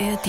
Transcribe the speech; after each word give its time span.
ARD. 0.00 0.26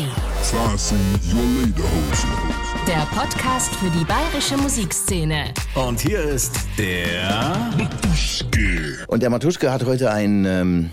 Der 2.87 3.07
Podcast 3.13 3.75
für 3.75 3.89
die 3.91 4.03
bayerische 4.03 4.57
Musikszene. 4.57 5.53
Und 5.75 5.99
hier 5.99 6.23
ist 6.23 6.55
der 6.75 7.69
Und 9.07 9.21
der 9.21 9.29
Matuschke 9.29 9.71
hat 9.71 9.85
heute 9.85 10.11
ein, 10.11 10.45
ähm, 10.45 10.89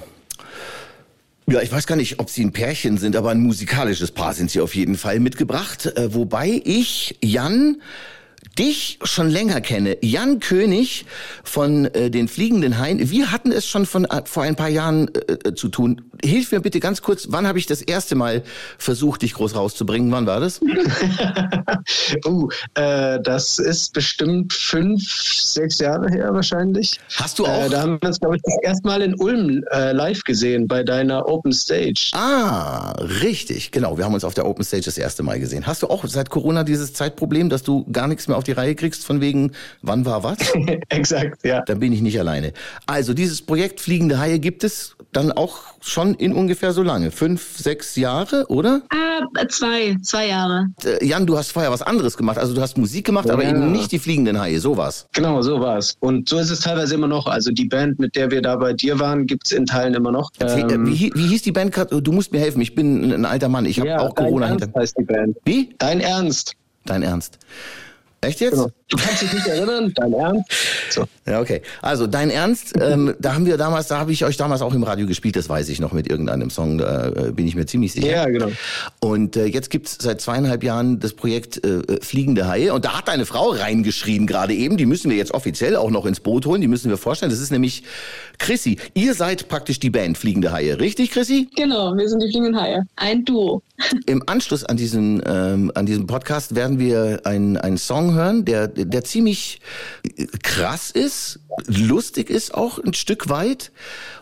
ja, 1.46 1.62
ich 1.62 1.72
weiß 1.72 1.86
gar 1.86 1.96
nicht, 1.96 2.20
ob 2.20 2.28
sie 2.28 2.44
ein 2.44 2.52
Pärchen 2.52 2.98
sind, 2.98 3.16
aber 3.16 3.30
ein 3.30 3.40
musikalisches 3.40 4.10
Paar 4.10 4.34
sind 4.34 4.50
sie 4.50 4.60
auf 4.60 4.74
jeden 4.74 4.96
Fall 4.96 5.20
mitgebracht. 5.20 5.86
Äh, 5.86 6.12
wobei 6.12 6.60
ich, 6.62 7.16
Jan, 7.22 7.80
dich 8.58 8.98
schon 9.02 9.28
länger 9.28 9.60
kenne. 9.60 9.98
Jan 10.00 10.40
König 10.40 11.06
von 11.44 11.86
äh, 11.86 12.10
den 12.10 12.28
Fliegenden 12.28 12.78
Haien. 12.78 13.10
Wir 13.10 13.32
hatten 13.32 13.52
es 13.52 13.66
schon 13.66 13.86
von, 13.86 14.04
äh, 14.04 14.22
vor 14.24 14.42
ein 14.42 14.56
paar 14.56 14.68
Jahren 14.68 15.10
äh, 15.14 15.54
zu 15.54 15.68
tun. 15.68 16.02
Hilf 16.24 16.52
mir 16.52 16.60
bitte 16.60 16.80
ganz 16.80 17.02
kurz, 17.02 17.26
wann 17.30 17.46
habe 17.46 17.58
ich 17.58 17.66
das 17.66 17.82
erste 17.82 18.14
Mal 18.14 18.42
versucht, 18.78 19.22
dich 19.22 19.34
groß 19.34 19.54
rauszubringen? 19.54 20.10
Wann 20.12 20.26
war 20.26 20.40
das? 20.40 20.60
uh, 22.26 22.48
äh, 22.74 23.20
das 23.20 23.58
ist 23.58 23.92
bestimmt 23.92 24.52
fünf, 24.52 25.02
sechs 25.02 25.78
Jahre 25.78 26.08
her 26.10 26.32
wahrscheinlich. 26.32 26.98
Hast 27.16 27.38
du 27.38 27.46
auch? 27.46 27.66
Äh, 27.66 27.68
da 27.68 27.82
haben 27.82 27.98
wir 28.00 28.08
uns, 28.08 28.20
glaube 28.20 28.36
ich, 28.36 28.42
das 28.42 28.56
erste 28.62 28.86
Mal 28.86 29.02
in 29.02 29.14
Ulm 29.14 29.64
äh, 29.70 29.92
live 29.92 30.22
gesehen 30.24 30.66
bei 30.66 30.82
deiner 30.82 31.28
Open 31.28 31.52
Stage. 31.52 32.10
Ah, 32.12 32.92
richtig, 33.22 33.70
genau. 33.70 33.98
Wir 33.98 34.04
haben 34.04 34.14
uns 34.14 34.24
auf 34.24 34.34
der 34.34 34.46
Open 34.46 34.64
Stage 34.64 34.84
das 34.84 34.98
erste 34.98 35.22
Mal 35.22 35.38
gesehen. 35.38 35.66
Hast 35.66 35.82
du 35.82 35.88
auch 35.88 36.04
seit 36.06 36.30
Corona 36.30 36.64
dieses 36.64 36.92
Zeitproblem, 36.92 37.48
dass 37.48 37.62
du 37.62 37.84
gar 37.92 38.06
nichts 38.06 38.28
mehr 38.28 38.35
auf 38.36 38.44
die 38.44 38.52
Reihe 38.52 38.74
kriegst, 38.74 39.04
von 39.04 39.20
wegen, 39.20 39.52
wann 39.82 40.04
war 40.06 40.22
was? 40.22 40.38
Exakt, 40.88 41.44
ja. 41.44 41.62
Dann 41.62 41.80
bin 41.80 41.92
ich 41.92 42.02
nicht 42.02 42.18
alleine. 42.20 42.52
Also 42.86 43.14
dieses 43.14 43.42
Projekt 43.42 43.80
Fliegende 43.80 44.18
Haie 44.18 44.38
gibt 44.38 44.64
es 44.64 44.96
dann 45.12 45.32
auch 45.32 45.58
schon 45.80 46.14
in 46.14 46.32
ungefähr 46.34 46.72
so 46.72 46.82
lange. 46.82 47.10
Fünf, 47.10 47.56
sechs 47.58 47.96
Jahre, 47.96 48.44
oder? 48.48 48.82
Äh, 48.90 49.46
zwei, 49.48 49.96
zwei 50.02 50.28
Jahre. 50.28 50.66
Äh, 50.84 51.04
Jan, 51.06 51.26
du 51.26 51.38
hast 51.38 51.52
vorher 51.52 51.70
was 51.70 51.80
anderes 51.82 52.16
gemacht. 52.16 52.36
Also 52.38 52.54
du 52.54 52.60
hast 52.60 52.76
Musik 52.76 53.06
gemacht, 53.06 53.30
aber 53.30 53.42
Ja. 53.42 53.50
eben 53.50 53.72
nicht 53.72 53.92
die 53.92 53.98
Fliegenden 53.98 54.38
Haie, 54.38 54.60
sowas. 54.60 55.06
Genau, 55.14 55.40
so 55.42 55.60
war 55.60 55.78
es. 55.78 55.96
Und 56.00 56.28
so 56.28 56.38
ist 56.38 56.50
es 56.50 56.60
teilweise 56.60 56.94
immer 56.94 57.08
noch. 57.08 57.26
Also 57.26 57.50
die 57.50 57.64
Band, 57.66 57.98
mit 57.98 58.14
der 58.14 58.30
wir 58.30 58.42
da 58.42 58.56
bei 58.56 58.72
dir 58.74 58.98
waren, 59.00 59.26
gibt 59.26 59.46
es 59.46 59.52
in 59.52 59.64
Teilen 59.66 59.94
immer 59.94 60.12
noch. 60.12 60.30
Erzähl, 60.38 60.70
äh, 60.70 60.86
wie, 60.86 60.94
hi- 60.96 61.12
wie 61.14 61.28
hieß 61.28 61.42
die 61.42 61.52
Band? 61.52 61.72
gerade? 61.72 62.02
Du 62.02 62.12
musst 62.12 62.32
mir 62.32 62.40
helfen. 62.40 62.60
Ich 62.60 62.74
bin 62.74 63.12
ein 63.12 63.24
alter 63.24 63.48
Mann. 63.48 63.64
Ich 63.64 63.78
habe 63.78 63.88
ja, 63.88 63.98
auch 64.00 64.14
Corona 64.14 64.48
Dein 64.48 64.58
hinter. 64.58 64.66
Ernst 64.66 64.76
heißt 64.78 64.96
die 64.98 65.04
Band. 65.04 65.36
Wie? 65.44 65.74
Dein 65.78 66.00
Ernst. 66.00 66.52
Dein 66.84 67.02
Ernst? 67.02 67.38
Echt 68.26 68.40
jetzt? 68.40 68.52
Genau. 68.52 68.70
Du 68.88 68.96
kannst 68.96 69.22
dich 69.22 69.32
nicht 69.32 69.46
erinnern, 69.46 69.92
dein 69.94 70.12
Ernst. 70.12 70.50
So. 70.90 71.04
Ja, 71.26 71.40
okay. 71.40 71.62
Also 71.82 72.06
dein 72.06 72.30
Ernst, 72.30 72.74
ähm, 72.80 73.14
da 73.18 73.34
haben 73.34 73.46
wir 73.46 73.56
damals, 73.56 73.88
da 73.88 73.98
habe 73.98 74.12
ich 74.12 74.24
euch 74.24 74.36
damals 74.36 74.62
auch 74.62 74.74
im 74.74 74.82
Radio 74.82 75.06
gespielt, 75.06 75.36
das 75.36 75.48
weiß 75.48 75.68
ich 75.68 75.80
noch 75.80 75.92
mit 75.92 76.08
irgendeinem 76.08 76.50
Song, 76.50 76.78
da 76.78 77.08
äh, 77.08 77.32
bin 77.32 77.46
ich 77.46 77.56
mir 77.56 77.66
ziemlich 77.66 77.92
sicher. 77.92 78.08
Ja, 78.08 78.24
genau. 78.26 78.50
Und 79.00 79.36
äh, 79.36 79.46
jetzt 79.46 79.70
gibt's 79.70 79.98
seit 80.00 80.20
zweieinhalb 80.20 80.62
Jahren 80.62 81.00
das 81.00 81.14
Projekt 81.14 81.64
äh, 81.64 81.78
äh, 81.78 82.00
Fliegende 82.00 82.48
Haie. 82.48 82.72
Und 82.72 82.84
da 82.84 82.98
hat 82.98 83.08
eine 83.08 83.26
Frau 83.26 83.50
reingeschrien 83.50 84.26
gerade 84.26 84.54
eben. 84.54 84.76
Die 84.76 84.86
müssen 84.86 85.10
wir 85.10 85.16
jetzt 85.16 85.32
offiziell 85.32 85.76
auch 85.76 85.90
noch 85.90 86.06
ins 86.06 86.20
Boot 86.20 86.46
holen. 86.46 86.60
Die 86.60 86.68
müssen 86.68 86.90
wir 86.90 86.96
vorstellen. 86.96 87.30
Das 87.30 87.40
ist 87.40 87.50
nämlich 87.50 87.82
Chrissy. 88.38 88.78
Ihr 88.94 89.14
seid 89.14 89.48
praktisch 89.48 89.80
die 89.80 89.90
Band 89.90 90.18
Fliegende 90.18 90.52
Haie. 90.52 90.78
Richtig, 90.78 91.10
Chrissy? 91.10 91.48
Genau, 91.56 91.96
wir 91.96 92.08
sind 92.08 92.22
die 92.22 92.30
fliegenden 92.30 92.60
Haie. 92.60 92.82
Ein 92.96 93.24
Duo. 93.24 93.62
Im 94.06 94.22
Anschluss 94.26 94.64
an 94.64 94.76
diesen, 94.76 95.22
ähm, 95.26 95.70
an 95.74 95.86
diesem 95.86 96.06
Podcast 96.06 96.54
werden 96.54 96.78
wir 96.78 97.20
einen, 97.24 97.56
einen 97.56 97.78
Song 97.78 98.14
hören, 98.14 98.44
der, 98.44 98.68
der 98.68 99.04
ziemlich 99.04 99.60
krass 100.42 100.90
ist, 100.90 101.40
lustig 101.66 102.30
ist 102.30 102.54
auch 102.54 102.78
ein 102.78 102.94
Stück 102.94 103.28
weit 103.28 103.72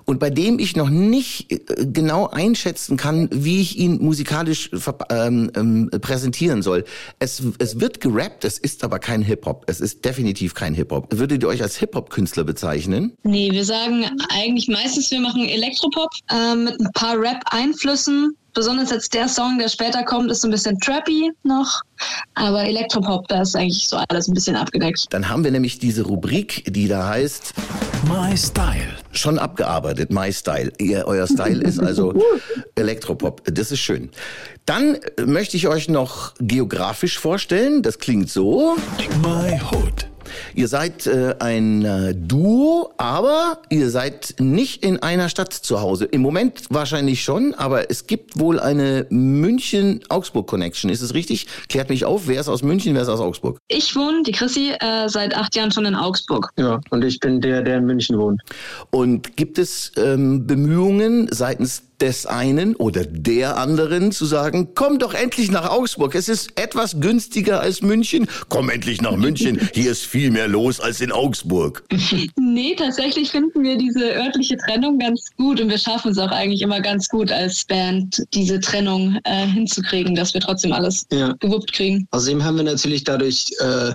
und 0.05 0.21
bei 0.21 0.31
dem 0.31 0.59
ich 0.59 0.77
noch 0.77 0.91
nicht 0.91 1.51
äh, 1.51 1.87
genau 1.87 2.29
einschätzen 2.29 2.97
kann, 2.97 3.29
wie 3.33 3.61
ich 3.61 3.79
ihn 3.79 4.03
musikalisch 4.03 4.71
ähm, 5.11 5.51
ähm, 5.57 5.91
präsentieren 6.01 6.63
soll. 6.63 6.85
Es, 7.19 7.43
es 7.59 7.81
wird 7.81 8.01
gerappt, 8.01 8.45
es 8.45 8.59
ist 8.59 8.85
aber 8.85 8.99
kein 8.99 9.23
Hip-Hop. 9.23 9.65
Es 9.67 9.81
ist 9.81 10.05
definitiv 10.05 10.55
kein 10.55 10.75
Hip-Hop. 10.75 11.09
Würdet 11.11 11.43
ihr 11.43 11.49
euch 11.49 11.63
als 11.63 11.77
Hip-Hop-Künstler 11.77 12.45
bezeichnen? 12.45 13.17
Nee, 13.23 13.51
wir 13.51 13.65
sagen 13.65 14.05
eigentlich 14.31 14.69
meistens, 14.69 15.11
wir 15.11 15.21
machen 15.21 15.47
Elektropop 15.47 16.11
äh, 16.31 16.55
mit 16.55 16.81
ein 16.81 16.93
paar 16.93 17.19
Rap-Einflüssen. 17.19 18.37
Besonders 18.55 18.91
jetzt 18.91 19.13
der 19.15 19.29
Song, 19.29 19.59
der 19.59 19.69
später 19.69 20.05
kommt, 20.05 20.31
ist 20.31 20.43
so 20.43 20.49
ein 20.49 20.53
bisschen 20.53 20.79
trappy 20.79 21.33
noch. 21.43 21.83
Aber 22.35 22.63
Elektropop, 22.65 23.27
da 23.27 23.43
ist 23.43 23.57
eigentlich 23.57 23.89
so 23.89 23.97
alles 24.09 24.29
ein 24.29 24.35
bisschen 24.35 24.55
abgedeckt. 24.55 25.07
Dann 25.11 25.29
haben 25.29 25.43
wir 25.43 25.51
nämlich 25.51 25.81
diese 25.81 26.03
Rubrik, 26.03 26.65
die 26.73 26.87
da 26.87 27.09
heißt 27.09 27.53
My 28.09 28.37
Style. 28.37 28.97
Schon 29.11 29.41
abgearbeitet, 29.41 30.13
My 30.13 30.33
Style. 30.33 30.73
Ihr, 30.79 31.05
euer 31.07 31.27
Style 31.27 31.63
ist 31.63 31.81
also 31.81 32.15
Elektropop. 32.77 33.43
Das 33.53 33.73
ist 33.73 33.81
schön. 33.81 34.11
Dann 34.67 34.99
möchte 35.25 35.57
ich 35.57 35.67
euch 35.67 35.89
noch 35.89 36.35
geografisch 36.39 37.19
vorstellen. 37.19 37.83
Das 37.83 37.99
klingt 37.99 38.31
so. 38.31 38.77
My 39.23 39.61
Hood. 39.73 40.14
Ihr 40.55 40.69
seid 40.69 41.07
äh, 41.07 41.35
ein 41.39 41.85
äh, 41.85 42.15
Duo, 42.15 42.93
aber 42.97 43.59
ihr 43.71 43.91
seid 43.91 44.35
nicht 44.39 44.85
in 44.85 45.03
einer 45.03 45.29
Stadt 45.29 45.53
zu 45.53 45.81
Hause. 45.81 46.05
Im 46.07 46.23
Moment 46.23 46.63
wahrscheinlich 46.71 47.23
schon, 47.23 47.55
aber 47.55 47.91
es 47.91 48.07
gibt 48.07 48.39
wohl 48.39 48.61
eine 48.61 49.07
München-Augsburg-Connection. 49.11 50.91
Ist 50.91 51.03
es 51.03 51.15
richtig? 51.15 51.47
Klärt 51.69 51.91
mich 51.91 52.05
auf. 52.05 52.27
Wer 52.27 52.41
ist 52.41 52.49
aus 52.49 52.63
München, 52.63 52.95
wer 52.95 53.03
ist 53.03 53.09
aus 53.09 53.21
Augsburg? 53.21 53.59
Ich 53.69 53.95
wohne, 53.97 54.23
die 54.23 54.33
Chrissy, 54.33 54.73
äh, 54.81 55.09
seit 55.09 55.35
acht 55.37 55.55
Jahren 55.57 55.73
schon 55.73 55.85
in 55.85 55.95
Augsburg. 55.95 56.51
Ja, 56.57 56.81
und 56.91 57.05
ich 57.05 57.21
bin 57.21 57.41
der, 57.41 57.63
der 57.63 57.79
in 57.79 57.87
München 57.87 58.19
wohnt. 58.19 58.41
Und 58.91 59.37
gibt 59.37 59.59
es 59.59 59.93
ähm, 59.97 60.47
Bemühungen 60.47 61.29
seitens 61.31 61.83
des 62.01 62.27
einen 62.27 62.75
oder 62.77 63.05
der 63.05 63.57
anderen 63.57 64.13
zu 64.13 64.25
sagen, 64.27 64.71
komm 64.75 64.99
doch 64.99 65.15
endlich 65.15 65.51
nach 65.51 65.69
Augsburg, 65.71 66.15
es 66.15 66.29
ist 66.29 66.59
etwas 66.59 67.01
günstiger 67.01 67.61
als 67.61 67.83
München, 67.83 68.27
komm 68.49 68.69
endlich 68.71 69.01
nach 69.01 69.17
München, 69.17 69.61
hier 69.75 69.91
ist 69.93 70.05
viel 70.05 70.31
mehr 70.31 70.49
los 70.49 70.81
als 70.81 71.01
in 71.01 71.13
Augsburg. 71.13 71.85
Nee, 72.37 72.75
tatsächlich 72.77 73.31
finden 73.31 73.63
wir 73.63 73.77
diese 73.77 74.15
örtliche 74.15 74.57
Trennung 74.57 74.99
ganz 74.99 75.29
gut 75.37 75.61
und 75.61 75.69
wir 75.71 75.79
schaffen 75.79 76.13
es 76.13 76.19
auch 76.19 76.31
eigentlich 76.31 76.63
immer 76.63 76.81
ganz 76.81 77.09
gut 77.09 77.31
als 77.31 77.65
Band, 77.65 78.23
diese 78.35 78.61
Trennung 78.61 79.19
äh, 79.25 79.47
hinzukriegen, 79.47 80.15
dass 80.15 80.35
wir 80.35 80.41
trotzdem 80.41 80.73
alles 80.73 81.07
Ja. 81.13 81.33
gewuppt 81.41 81.73
kriegen. 81.73 82.07
Außerdem 82.11 82.43
haben 82.45 82.57
wir 82.57 82.65
natürlich 82.65 83.05
dadurch 83.05 83.47
äh, 83.61 83.93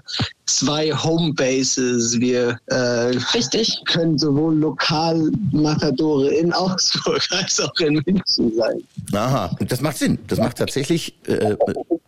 zwei 0.58 0.92
Homebases. 0.92 2.20
Wir 2.20 2.60
äh, 2.68 2.76
Richtig. 3.34 3.82
können 3.86 4.18
sowohl 4.18 4.56
Lokalmatadore 4.56 6.30
in 6.30 6.54
Augsburg 6.54 7.22
als 7.32 7.60
auch 7.60 7.74
in 7.80 8.02
München 8.06 8.52
sein. 8.56 8.84
Aha, 9.14 9.56
das 9.68 9.82
macht 9.82 9.98
Sinn, 9.98 10.20
das 10.28 10.40
macht 10.40 10.58
tatsächlich 10.58 11.16
äh, 11.28 11.56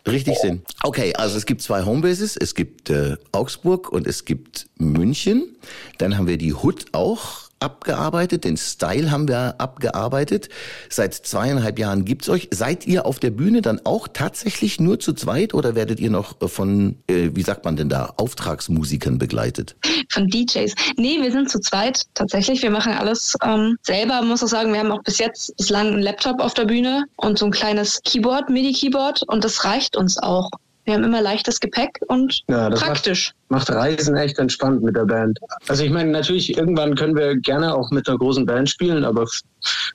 richtig 0.07 0.37
Sinn. 0.39 0.61
Okay, 0.83 1.13
also 1.15 1.37
es 1.37 1.45
gibt 1.45 1.61
zwei 1.61 1.83
Homebases, 1.83 2.37
es 2.37 2.55
gibt 2.55 2.89
äh, 2.89 3.17
Augsburg 3.31 3.91
und 3.91 4.07
es 4.07 4.25
gibt 4.25 4.67
München. 4.77 5.55
Dann 5.97 6.17
haben 6.17 6.27
wir 6.27 6.37
die 6.37 6.53
Hood 6.53 6.85
auch 6.93 7.50
abgearbeitet, 7.61 8.43
den 8.43 8.57
Style 8.57 9.11
haben 9.11 9.27
wir 9.27 9.55
abgearbeitet. 9.59 10.49
Seit 10.89 11.13
zweieinhalb 11.13 11.79
Jahren 11.79 12.05
gibt's 12.05 12.27
euch. 12.29 12.49
Seid 12.51 12.87
ihr 12.87 13.05
auf 13.05 13.19
der 13.19 13.31
Bühne 13.31 13.61
dann 13.61 13.81
auch 13.85 14.07
tatsächlich 14.07 14.79
nur 14.79 14.99
zu 14.99 15.13
zweit 15.13 15.53
oder 15.53 15.75
werdet 15.75 15.99
ihr 15.99 16.09
noch 16.09 16.35
von, 16.49 16.97
äh, 17.07 17.29
wie 17.33 17.43
sagt 17.43 17.65
man 17.65 17.75
denn 17.75 17.89
da, 17.89 18.13
Auftragsmusikern 18.17 19.17
begleitet? 19.17 19.75
Von 20.09 20.27
DJs. 20.27 20.73
Nee, 20.97 21.21
wir 21.21 21.31
sind 21.31 21.49
zu 21.49 21.59
zweit 21.59 22.01
tatsächlich. 22.13 22.61
Wir 22.61 22.71
machen 22.71 22.93
alles 22.93 23.35
ähm, 23.43 23.77
selber. 23.83 24.21
Muss 24.23 24.43
auch 24.43 24.47
sagen, 24.47 24.73
wir 24.73 24.79
haben 24.79 24.91
auch 24.91 25.03
bis 25.03 25.19
jetzt 25.19 25.55
bislang 25.57 25.87
einen 25.87 26.01
Laptop 26.01 26.41
auf 26.41 26.53
der 26.53 26.65
Bühne 26.65 27.05
und 27.15 27.37
so 27.37 27.45
ein 27.45 27.51
kleines 27.51 28.01
Keyboard, 28.03 28.49
MIDI-Keyboard 28.49 29.23
und 29.27 29.43
das 29.43 29.63
reicht 29.63 29.95
uns 29.95 30.17
auch. 30.17 30.49
Wir 30.85 30.95
haben 30.95 31.03
immer 31.03 31.21
leichtes 31.21 31.59
Gepäck 31.59 31.99
und 32.07 32.41
Ja, 32.47 32.69
das 32.69 32.79
praktisch. 32.79 33.33
Macht 33.49 33.69
Reisen 33.69 34.15
echt 34.15 34.39
entspannt 34.39 34.81
mit 34.81 34.95
der 34.95 35.05
Band. 35.05 35.39
Also 35.67 35.83
ich 35.83 35.91
meine, 35.91 36.09
natürlich, 36.11 36.57
irgendwann 36.57 36.95
können 36.95 37.15
wir 37.15 37.35
gerne 37.37 37.75
auch 37.75 37.91
mit 37.91 38.07
einer 38.07 38.17
großen 38.17 38.45
Band 38.45 38.69
spielen, 38.69 39.03
aber 39.05 39.27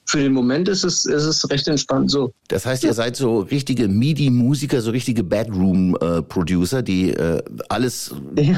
für 0.05 0.19
den 0.19 0.33
Moment 0.33 0.69
ist 0.69 0.85
es, 0.85 1.05
ist 1.05 1.25
es 1.25 1.51
recht 1.51 1.67
entspannt 1.69 2.11
so. 2.11 2.33
Das 2.49 2.65
heißt, 2.65 2.85
ihr 2.85 2.95
seid 2.95 3.17
so 3.17 3.41
richtige 3.41 3.89
MIDI-Musiker, 3.89 4.81
so 4.81 4.91
richtige 4.93 5.25
Bedroom-Producer, 5.25 6.83
die 6.83 7.11
äh, 7.11 7.43
alles, 7.69 8.15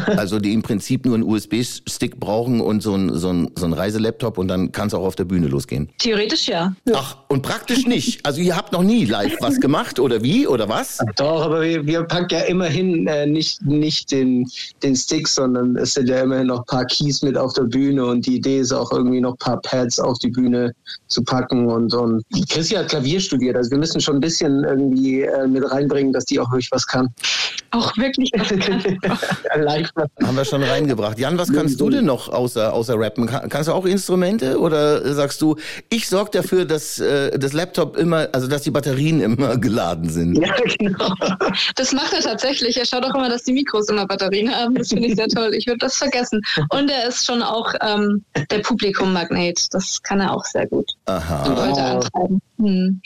also 0.06 0.38
die 0.38 0.52
im 0.52 0.62
Prinzip 0.62 1.06
nur 1.06 1.14
einen 1.14 1.24
USB-Stick 1.24 2.20
brauchen 2.20 2.60
und 2.60 2.82
so 2.82 2.94
ein, 2.94 3.14
so 3.14 3.30
ein, 3.32 3.50
so 3.56 3.64
ein 3.64 3.72
Reiselaptop 3.72 4.38
und 4.38 4.48
dann 4.48 4.72
kann 4.72 4.88
es 4.88 4.94
auch 4.94 5.04
auf 5.04 5.16
der 5.16 5.24
Bühne 5.24 5.48
losgehen. 5.48 5.88
Theoretisch 5.98 6.48
ja. 6.48 6.74
Ach, 6.92 7.16
und 7.28 7.42
praktisch 7.42 7.86
nicht. 7.86 8.24
Also 8.26 8.40
ihr 8.40 8.56
habt 8.56 8.72
noch 8.72 8.82
nie 8.82 9.04
live 9.06 9.36
was 9.40 9.60
gemacht 9.60 9.98
oder 9.98 10.22
wie 10.22 10.46
oder 10.46 10.68
was? 10.68 10.98
Doch, 11.16 11.42
aber 11.42 11.62
wir, 11.62 11.86
wir 11.86 12.02
packen 12.02 12.34
ja 12.34 12.40
immerhin 12.40 13.06
äh, 13.06 13.26
nicht, 13.26 13.62
nicht 13.62 14.10
den, 14.10 14.46
den 14.82 14.94
Stick, 14.94 15.26
sondern 15.28 15.76
es 15.76 15.94
sind 15.94 16.08
ja 16.08 16.20
immerhin 16.20 16.48
noch 16.48 16.60
ein 16.60 16.66
paar 16.66 16.84
Keys 16.84 17.22
mit 17.22 17.36
auf 17.36 17.54
der 17.54 17.64
Bühne 17.64 18.04
und 18.04 18.26
die 18.26 18.36
Idee 18.36 18.58
ist 18.58 18.72
auch 18.72 18.92
irgendwie 18.92 19.20
noch 19.20 19.32
ein 19.32 19.38
paar 19.38 19.60
Pads 19.60 19.98
auf 19.98 20.18
die 20.18 20.30
Bühne 20.30 20.74
zu 21.08 21.22
packen 21.22 21.66
und, 21.70 21.94
und 21.94 22.22
Chrissy 22.50 22.74
hat 22.74 22.90
Klavier 22.90 23.20
studiert, 23.20 23.56
also 23.56 23.70
wir 23.70 23.78
müssen 23.78 24.00
schon 24.00 24.16
ein 24.16 24.20
bisschen 24.20 24.64
irgendwie 24.64 25.22
äh, 25.22 25.46
mit 25.46 25.70
reinbringen, 25.70 26.12
dass 26.12 26.26
die 26.26 26.38
auch 26.38 26.50
wirklich 26.50 26.70
was 26.70 26.86
kann. 26.86 27.08
Auch 27.70 27.96
wirklich 27.98 28.30
was 28.36 28.48
kann. 28.48 28.82
Live. 29.62 29.90
Haben 30.22 30.36
wir 30.36 30.44
schon 30.44 30.62
reingebracht. 30.62 31.18
Jan, 31.18 31.36
was 31.36 31.52
kannst 31.52 31.80
du 31.80 31.90
denn 31.90 32.06
noch 32.06 32.28
außer, 32.28 32.72
außer 32.72 32.98
rappen? 32.98 33.26
Kann, 33.26 33.48
kannst 33.48 33.68
du 33.68 33.72
auch 33.72 33.84
Instrumente 33.84 34.58
oder 34.58 35.14
sagst 35.14 35.40
du, 35.42 35.56
ich 35.90 36.08
sorge 36.08 36.30
dafür, 36.30 36.64
dass 36.64 36.98
äh, 36.98 37.38
das 37.38 37.52
Laptop 37.52 37.96
immer, 37.96 38.28
also 38.32 38.46
dass 38.46 38.62
die 38.62 38.70
Batterien 38.70 39.20
immer 39.20 39.56
geladen 39.58 40.08
sind? 40.08 40.38
Ja, 40.38 40.54
genau. 40.78 41.12
Das 41.76 41.92
macht 41.92 42.12
er 42.14 42.20
tatsächlich. 42.20 42.78
Er 42.78 42.86
schaut 42.86 43.04
auch 43.04 43.14
immer, 43.14 43.28
dass 43.28 43.42
die 43.42 43.52
Mikros 43.52 43.88
immer 43.88 44.06
Batterien 44.06 44.50
haben. 44.54 44.74
Das 44.74 44.88
finde 44.88 45.08
ich 45.08 45.16
sehr 45.16 45.28
toll. 45.28 45.52
Ich 45.54 45.66
würde 45.66 45.78
das 45.78 45.96
vergessen. 45.96 46.40
Und 46.70 46.90
er 46.90 47.08
ist 47.08 47.26
schon 47.26 47.42
auch 47.42 47.72
ähm, 47.82 48.24
der 48.50 48.60
Publikummagnet. 48.60 49.66
Das 49.72 50.02
kann 50.02 50.20
er 50.20 50.34
auch 50.34 50.44
sehr 50.44 50.66
gut. 50.66 50.87
Aha. 51.06 51.46
Und 51.46 51.56
Leute 51.56 51.70
Wow. 51.80 51.90
antreiben. 52.04 52.40
Hm. 52.60 53.00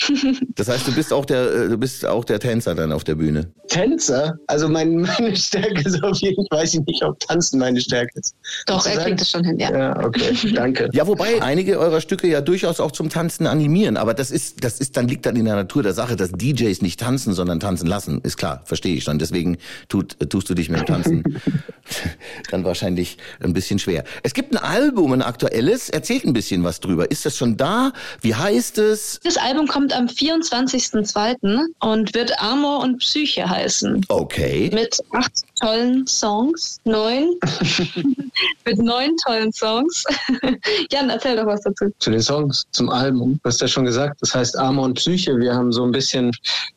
Das 0.55 0.69
heißt, 0.69 0.87
du 0.87 0.95
bist 0.95 1.13
auch 1.13 1.27
der, 1.27 1.53
äh, 1.53 1.69
du 1.69 1.77
bist 1.77 2.07
auch 2.07 2.25
der 2.25 2.41
Tänzer 2.41 2.75
dann 2.75 2.91
auf 2.91 3.05
der 3.05 3.17
Bühne. 3.17 3.53
Tänzer, 3.69 4.39
also 4.47 4.69
mein, 4.69 4.95
meine 5.19 5.37
Stärke 5.37 5.83
ist 5.87 6.03
auf 6.03 6.19
jeden 6.19 6.47
Fall, 6.49 6.61
weiß 6.61 6.75
ich 6.75 6.81
nicht, 6.87 7.05
ob 7.05 7.21
Tanzen 7.21 7.59
meine 7.59 7.81
Stärke 7.81 8.19
ist. 8.19 8.35
Doch, 8.67 8.87
er 8.87 8.97
kriegt 8.99 9.21
es 9.21 9.31
schon 9.31 9.45
hin, 9.45 9.59
ja. 9.59 9.71
Ja, 9.71 10.05
okay, 10.05 10.35
danke. 10.55 10.89
Ja, 10.93 11.07
wobei 11.07 11.43
einige 11.43 11.79
eurer 11.79 12.01
Stücke 12.01 12.29
ja 12.29 12.41
durchaus 12.41 12.81
auch 12.81 12.93
zum 12.93 13.11
Tanzen 13.11 13.47
animieren, 13.47 13.97
aber 13.99 14.15
das 14.15 14.31
ist, 14.31 14.65
das 14.65 14.81
ist 14.81 14.97
dann 14.97 15.07
liegt 15.07 15.27
dann 15.27 15.37
in 15.37 15.45
der 15.45 15.57
Natur 15.57 15.83
der 15.83 15.93
Sache, 15.93 16.17
dass 16.17 16.33
DJs 16.33 16.81
nicht 16.81 17.01
tanzen, 17.01 17.35
sondern 17.35 17.61
tanzen 17.61 17.87
lassen. 17.87 18.21
Ist 18.23 18.39
klar, 18.39 18.63
verstehe 18.65 18.97
ich 18.97 19.05
schon. 19.05 19.19
Deswegen 19.19 19.59
tut, 19.89 20.17
äh, 20.21 20.27
tust 20.27 20.49
du 20.49 20.55
dich 20.55 20.71
mit 20.71 20.81
dem 20.81 20.87
Tanzen 20.87 21.41
dann 22.51 22.65
wahrscheinlich 22.65 23.19
ein 23.41 23.53
bisschen 23.53 23.79
schwer. 23.79 24.05
Es 24.23 24.33
gibt 24.33 24.55
ein 24.55 24.59
Album, 24.59 25.13
ein 25.13 25.23
aktuelles. 25.23 25.91
Erzählt 25.91 26.25
ein 26.25 26.33
bisschen 26.33 26.65
was 26.65 26.81
drüber. 26.81 27.11
Ist 27.11 27.27
das 27.27 27.37
schon 27.37 27.57
da? 27.57 27.93
Wie 28.21 28.35
heißt 28.35 28.79
es? 28.79 29.21
Das 29.23 29.37
Album 29.43 29.67
kommt 29.67 29.93
am 29.95 30.07
24.02. 30.07 31.67
und 31.81 32.15
wird 32.15 32.33
Amor 32.41 32.81
und 32.81 32.99
Psyche 32.99 33.49
heißen. 33.49 34.05
Okay. 34.09 34.71
Mit 34.73 34.99
acht 35.13 35.33
tollen 35.61 36.07
Songs. 36.07 36.81
Neun. 36.85 37.35
Mit 38.65 38.79
neun 38.79 39.17
tollen 39.27 39.53
Songs. 39.53 40.05
Jan, 40.91 41.11
erzähl 41.11 41.37
doch 41.37 41.47
was 41.47 41.61
dazu. 41.63 41.87
Zu 41.99 42.11
den 42.11 42.23
Songs, 42.23 42.65
zum 42.73 42.89
Album. 42.89 43.39
Du 43.43 43.49
hast 43.49 43.61
ja 43.61 43.69
schon 43.69 43.85
gesagt, 43.85 44.17
das 44.21 44.35
heißt 44.35 44.57
Amor 44.57 44.87
und 44.87 44.95
Psyche. 44.95 45.37
Wir 45.39 45.55
haben 45.55 45.73
so 45.73 45.85
ein 45.85 45.93
bisschen 45.93 46.31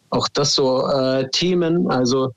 auch 0.09 0.27
das 0.29 0.53
so 0.56 0.88
äh, 0.88 1.29
Themen, 1.31 1.89
also 1.89 2.33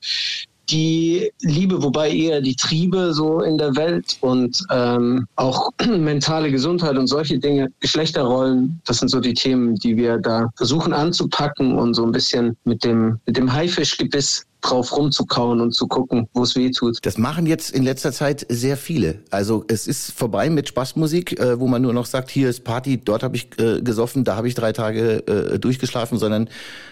die 0.70 1.30
Liebe, 1.42 1.82
wobei 1.82 2.10
eher 2.10 2.40
die 2.40 2.54
Triebe 2.54 3.12
so 3.14 3.40
in 3.40 3.58
der 3.58 3.74
Welt 3.76 4.18
und 4.20 4.62
ähm, 4.70 5.26
auch 5.36 5.70
mentale 5.86 6.50
Gesundheit 6.50 6.96
und 6.96 7.06
solche 7.06 7.38
Dinge, 7.38 7.68
Geschlechterrollen, 7.80 8.80
das 8.86 8.98
sind 8.98 9.08
so 9.08 9.20
die 9.20 9.34
Themen, 9.34 9.74
die 9.76 9.96
wir 9.96 10.18
da 10.18 10.48
versuchen 10.56 10.92
anzupacken 10.92 11.78
und 11.78 11.94
so 11.94 12.04
ein 12.04 12.12
bisschen 12.12 12.56
mit 12.64 12.84
dem, 12.84 13.18
mit 13.26 13.36
dem 13.36 13.52
Haifischgebiss 13.52 14.44
drauf 14.60 14.96
rumzukauen 14.96 15.60
und 15.60 15.72
zu 15.72 15.86
gucken, 15.86 16.28
wo 16.34 16.42
es 16.42 16.56
weh 16.56 16.70
tut. 16.70 16.98
Das 17.02 17.18
machen 17.18 17.46
jetzt 17.46 17.70
in 17.70 17.82
letzter 17.82 18.12
Zeit 18.12 18.46
sehr 18.48 18.76
viele. 18.76 19.20
Also 19.30 19.64
es 19.68 19.86
ist 19.86 20.12
vorbei 20.12 20.50
mit 20.50 20.68
Spaßmusik, 20.68 21.38
äh, 21.38 21.60
wo 21.60 21.66
man 21.66 21.82
nur 21.82 21.92
noch 21.92 22.06
sagt, 22.06 22.30
hier 22.30 22.48
ist 22.48 22.64
Party, 22.64 22.98
dort 23.02 23.22
habe 23.22 23.36
ich 23.36 23.48
äh, 23.58 23.80
gesoffen, 23.80 24.24
da 24.24 24.36
habe 24.36 24.48
ich 24.48 24.54
drei 24.54 24.72
Tage 24.72 25.26
äh, 25.26 25.58
durchgeschlafen, 25.58 26.18
sondern 26.18 26.48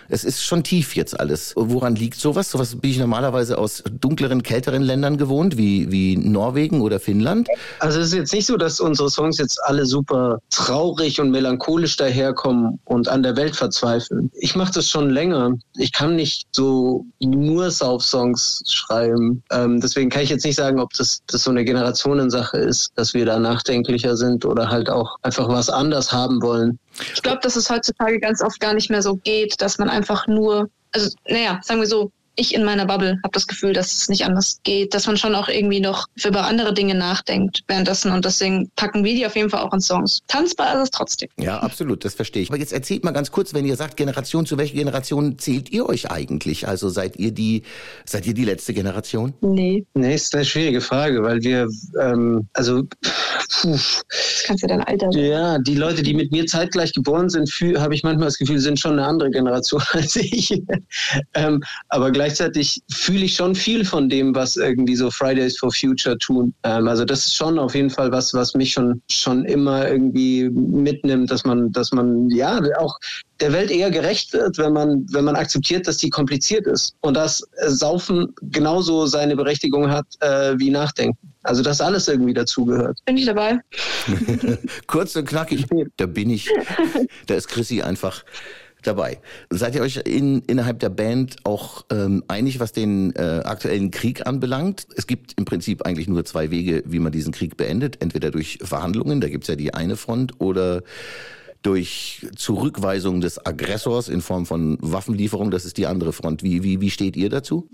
es 0.08 0.22
ist 0.22 0.42
schon 0.42 0.62
tief 0.62 0.94
jetzt 0.94 1.18
alles. 1.18 1.52
Woran 1.56 1.96
liegt 1.96 2.20
sowas? 2.20 2.50
Sowas 2.50 2.76
bin 2.76 2.90
ich 2.90 2.98
normalerweise 2.98 3.58
aus 3.58 3.82
dunkleren, 3.90 4.42
kälteren 4.42 4.82
Ländern 4.82 5.16
gewohnt, 5.16 5.56
wie, 5.56 5.90
wie 5.90 6.16
Norwegen 6.16 6.80
oder 6.80 7.00
Finnland. 7.00 7.48
Also 7.80 8.00
es 8.00 8.08
ist 8.08 8.14
jetzt 8.14 8.32
nicht 8.32 8.46
so, 8.46 8.56
dass 8.56 8.78
unsere 8.78 9.10
Songs 9.10 9.38
jetzt 9.38 9.58
alle 9.64 9.84
super 9.86 10.38
traurig 10.50 11.20
und 11.20 11.30
melancholisch 11.30 11.96
daherkommen 11.96 12.78
und 12.84 13.08
an 13.08 13.22
der 13.24 13.36
Welt 13.36 13.56
verzweifeln. 13.56 14.30
Ich 14.34 14.54
mache 14.54 14.72
das 14.74 14.88
schon 14.88 15.10
länger. 15.10 15.54
Ich 15.76 15.92
kann 15.92 16.14
nicht 16.14 16.46
so 16.52 17.04
nur 17.20 17.55
Sauf-Songs 17.78 18.62
schreiben. 18.66 19.42
Ähm, 19.50 19.80
deswegen 19.80 20.10
kann 20.10 20.22
ich 20.22 20.30
jetzt 20.30 20.44
nicht 20.44 20.56
sagen, 20.56 20.80
ob 20.80 20.92
das, 20.94 21.22
das 21.26 21.42
so 21.42 21.50
eine 21.50 21.64
Generationensache 21.64 22.58
ist, 22.58 22.92
dass 22.96 23.14
wir 23.14 23.26
da 23.26 23.38
nachdenklicher 23.38 24.16
sind 24.16 24.44
oder 24.44 24.70
halt 24.70 24.88
auch 24.88 25.16
einfach 25.22 25.48
was 25.48 25.68
anders 25.68 26.12
haben 26.12 26.42
wollen. 26.42 26.78
Ich 27.14 27.22
glaube, 27.22 27.40
dass 27.42 27.56
es 27.56 27.68
heutzutage 27.70 28.20
ganz 28.20 28.42
oft 28.42 28.60
gar 28.60 28.74
nicht 28.74 28.90
mehr 28.90 29.02
so 29.02 29.16
geht, 29.16 29.60
dass 29.60 29.78
man 29.78 29.88
einfach 29.88 30.26
nur, 30.26 30.68
also 30.92 31.10
naja, 31.28 31.60
sagen 31.62 31.80
wir 31.80 31.86
so, 31.86 32.10
ich 32.36 32.54
in 32.54 32.64
meiner 32.64 32.86
Bubble 32.86 33.18
habe 33.22 33.32
das 33.32 33.46
Gefühl, 33.46 33.72
dass 33.72 33.92
es 33.92 34.08
nicht 34.08 34.24
anders 34.24 34.60
geht, 34.62 34.94
dass 34.94 35.06
man 35.06 35.16
schon 35.16 35.34
auch 35.34 35.48
irgendwie 35.48 35.80
noch 35.80 36.06
über 36.24 36.44
andere 36.44 36.72
Dinge 36.72 36.94
nachdenkt 36.94 37.62
währenddessen 37.66 38.12
und 38.12 38.24
deswegen 38.24 38.70
packen 38.76 39.04
wir 39.04 39.14
die 39.14 39.26
auf 39.26 39.36
jeden 39.36 39.50
Fall 39.50 39.60
auch 39.60 39.72
in 39.72 39.80
Songs. 39.80 40.20
Tanzbar 40.28 40.76
ist 40.76 40.82
es 40.84 40.90
trotzdem. 40.90 41.28
Ja, 41.38 41.58
absolut, 41.58 42.04
das 42.04 42.14
verstehe 42.14 42.42
ich. 42.42 42.50
Aber 42.50 42.58
jetzt 42.58 42.72
erzählt 42.72 43.04
mal 43.04 43.12
ganz 43.12 43.30
kurz, 43.30 43.54
wenn 43.54 43.66
ihr 43.66 43.76
sagt 43.76 43.96
Generation, 43.96 44.46
zu 44.46 44.58
welcher 44.58 44.74
Generation 44.74 45.38
zählt 45.38 45.70
ihr 45.70 45.88
euch 45.88 46.10
eigentlich? 46.10 46.68
Also 46.68 46.88
seid 46.88 47.16
ihr 47.16 47.32
die, 47.32 47.62
seid 48.04 48.26
ihr 48.26 48.34
die 48.34 48.44
letzte 48.44 48.72
Generation? 48.74 49.34
Nee, 49.40 49.84
Nee, 49.94 50.14
ist 50.14 50.34
eine 50.34 50.44
schwierige 50.44 50.80
Frage, 50.80 51.22
weil 51.22 51.42
wir, 51.42 51.68
ähm, 52.00 52.46
also, 52.52 52.84
puh, 53.48 53.72
das 53.72 54.44
kannst 54.46 54.62
du 54.62 54.66
dein 54.66 54.82
Alter 54.82 55.10
sagen. 55.12 55.24
Ja, 55.24 55.58
die 55.58 55.74
Leute, 55.74 56.02
die 56.02 56.14
mit 56.14 56.32
mir 56.32 56.46
zeitgleich 56.46 56.92
geboren 56.92 57.28
sind, 57.28 57.48
habe 57.78 57.94
ich 57.94 58.02
manchmal 58.02 58.26
das 58.26 58.38
Gefühl, 58.38 58.58
sind 58.58 58.78
schon 58.78 58.92
eine 58.92 59.06
andere 59.06 59.30
Generation 59.30 59.82
als 59.92 60.16
ich. 60.16 60.62
ähm, 61.34 61.62
aber 61.88 62.10
gleichzeitig 62.10 62.80
fühle 62.90 63.24
ich 63.24 63.34
schon 63.34 63.54
viel 63.54 63.84
von 63.84 64.08
dem, 64.08 64.34
was 64.34 64.56
irgendwie 64.56 64.96
so 64.96 65.10
Fridays 65.10 65.58
for 65.58 65.72
Future 65.72 66.18
tun. 66.18 66.54
Ähm, 66.62 66.88
also 66.88 67.04
das 67.04 67.26
ist 67.26 67.36
schon 67.36 67.58
auf 67.58 67.74
jeden 67.74 67.90
Fall 67.90 68.12
was, 68.12 68.34
was 68.34 68.54
mich 68.54 68.72
schon 68.72 69.02
schon 69.10 69.44
immer 69.44 69.88
irgendwie 69.88 70.48
mitnimmt, 70.50 71.30
dass 71.30 71.44
man, 71.44 71.72
dass 71.72 71.92
man 71.92 72.28
ja 72.30 72.60
auch 72.78 72.96
der 73.40 73.52
Welt 73.52 73.70
eher 73.70 73.90
gerecht 73.90 74.32
wird, 74.32 74.58
wenn 74.58 74.72
man, 74.72 75.06
wenn 75.10 75.24
man 75.24 75.36
akzeptiert, 75.36 75.86
dass 75.86 75.98
die 75.98 76.10
kompliziert 76.10 76.66
ist 76.66 76.94
und 77.00 77.14
dass 77.14 77.42
äh, 77.56 77.68
Saufen 77.68 78.34
genauso 78.42 79.06
seine 79.06 79.36
Berechtigung 79.36 79.90
hat 79.90 80.06
äh, 80.20 80.58
wie 80.58 80.70
Nachdenken. 80.70 81.18
Also 81.42 81.62
dass 81.62 81.80
alles 81.80 82.08
irgendwie 82.08 82.34
dazugehört. 82.34 82.98
Bin 83.04 83.16
ich 83.16 83.26
dabei? 83.26 83.60
Kurz 84.86 85.14
und 85.16 85.26
knackig, 85.26 85.66
da 85.96 86.06
bin 86.06 86.30
ich, 86.30 86.50
da 87.26 87.34
ist 87.34 87.48
Chrissy 87.48 87.82
einfach 87.82 88.24
dabei. 88.82 89.20
Seid 89.50 89.74
ihr 89.74 89.82
euch 89.82 89.96
in, 90.04 90.42
innerhalb 90.42 90.80
der 90.80 90.88
Band 90.88 91.36
auch 91.44 91.84
ähm, 91.90 92.24
einig, 92.28 92.60
was 92.60 92.72
den 92.72 93.14
äh, 93.16 93.42
aktuellen 93.44 93.90
Krieg 93.90 94.26
anbelangt? 94.26 94.86
Es 94.96 95.06
gibt 95.06 95.34
im 95.38 95.44
Prinzip 95.44 95.84
eigentlich 95.84 96.08
nur 96.08 96.24
zwei 96.24 96.50
Wege, 96.50 96.82
wie 96.86 96.98
man 96.98 97.12
diesen 97.12 97.32
Krieg 97.32 97.56
beendet. 97.56 98.02
Entweder 98.02 98.30
durch 98.30 98.58
Verhandlungen, 98.62 99.20
da 99.20 99.28
gibt's 99.28 99.48
ja 99.48 99.56
die 99.56 99.74
eine 99.74 99.96
Front, 99.96 100.40
oder 100.40 100.82
durch 101.66 102.24
Zurückweisung 102.36 103.20
des 103.20 103.44
Aggressors 103.44 104.08
in 104.08 104.20
Form 104.20 104.46
von 104.46 104.78
Waffenlieferung, 104.80 105.50
das 105.50 105.64
ist 105.64 105.76
die 105.78 105.86
andere 105.86 106.12
Front. 106.12 106.44
Wie, 106.44 106.62
wie, 106.62 106.80
wie 106.80 106.90
steht 106.90 107.16
ihr 107.16 107.28
dazu? 107.28 107.68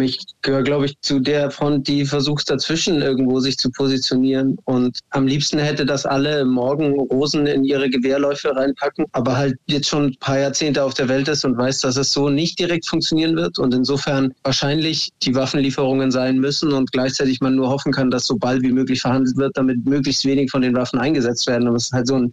Ich 0.00 0.18
gehöre, 0.42 0.62
glaube 0.62 0.86
ich, 0.86 1.00
zu 1.00 1.18
der 1.18 1.50
Front, 1.50 1.88
die 1.88 2.04
versucht 2.04 2.48
dazwischen 2.48 3.02
irgendwo 3.02 3.40
sich 3.40 3.58
zu 3.58 3.70
positionieren. 3.70 4.56
Und 4.64 5.00
am 5.10 5.26
liebsten 5.26 5.58
hätte 5.58 5.84
das 5.84 6.06
alle 6.06 6.44
morgen 6.44 6.92
Rosen 6.92 7.46
in 7.46 7.64
ihre 7.64 7.90
Gewehrläufe 7.90 8.54
reinpacken, 8.54 9.06
aber 9.12 9.36
halt 9.36 9.56
jetzt 9.66 9.88
schon 9.88 10.04
ein 10.04 10.16
paar 10.20 10.38
Jahrzehnte 10.38 10.84
auf 10.84 10.94
der 10.94 11.08
Welt 11.08 11.26
ist 11.26 11.44
und 11.44 11.56
weiß, 11.56 11.80
dass 11.80 11.96
es 11.96 12.12
so 12.12 12.28
nicht 12.28 12.58
direkt 12.60 12.86
funktionieren 12.86 13.34
wird. 13.34 13.58
Und 13.58 13.74
insofern 13.74 14.32
wahrscheinlich 14.44 15.10
die 15.22 15.34
Waffenlieferungen 15.34 16.12
sein 16.12 16.38
müssen 16.38 16.72
und 16.72 16.92
gleichzeitig 16.92 17.40
man 17.40 17.56
nur 17.56 17.68
hoffen 17.68 17.90
kann, 17.90 18.12
dass 18.12 18.26
so 18.26 18.36
bald 18.36 18.62
wie 18.62 18.72
möglich 18.72 19.00
verhandelt 19.00 19.36
wird, 19.36 19.56
damit 19.56 19.84
möglichst 19.84 20.24
wenig 20.24 20.52
von 20.52 20.62
den 20.62 20.76
Waffen 20.76 21.00
eingesetzt 21.00 21.48
werden. 21.48 21.66
Aber 21.66 21.76
es 21.76 21.86
ist 21.86 21.92
halt 21.92 22.06
so 22.06 22.16
ein, 22.16 22.32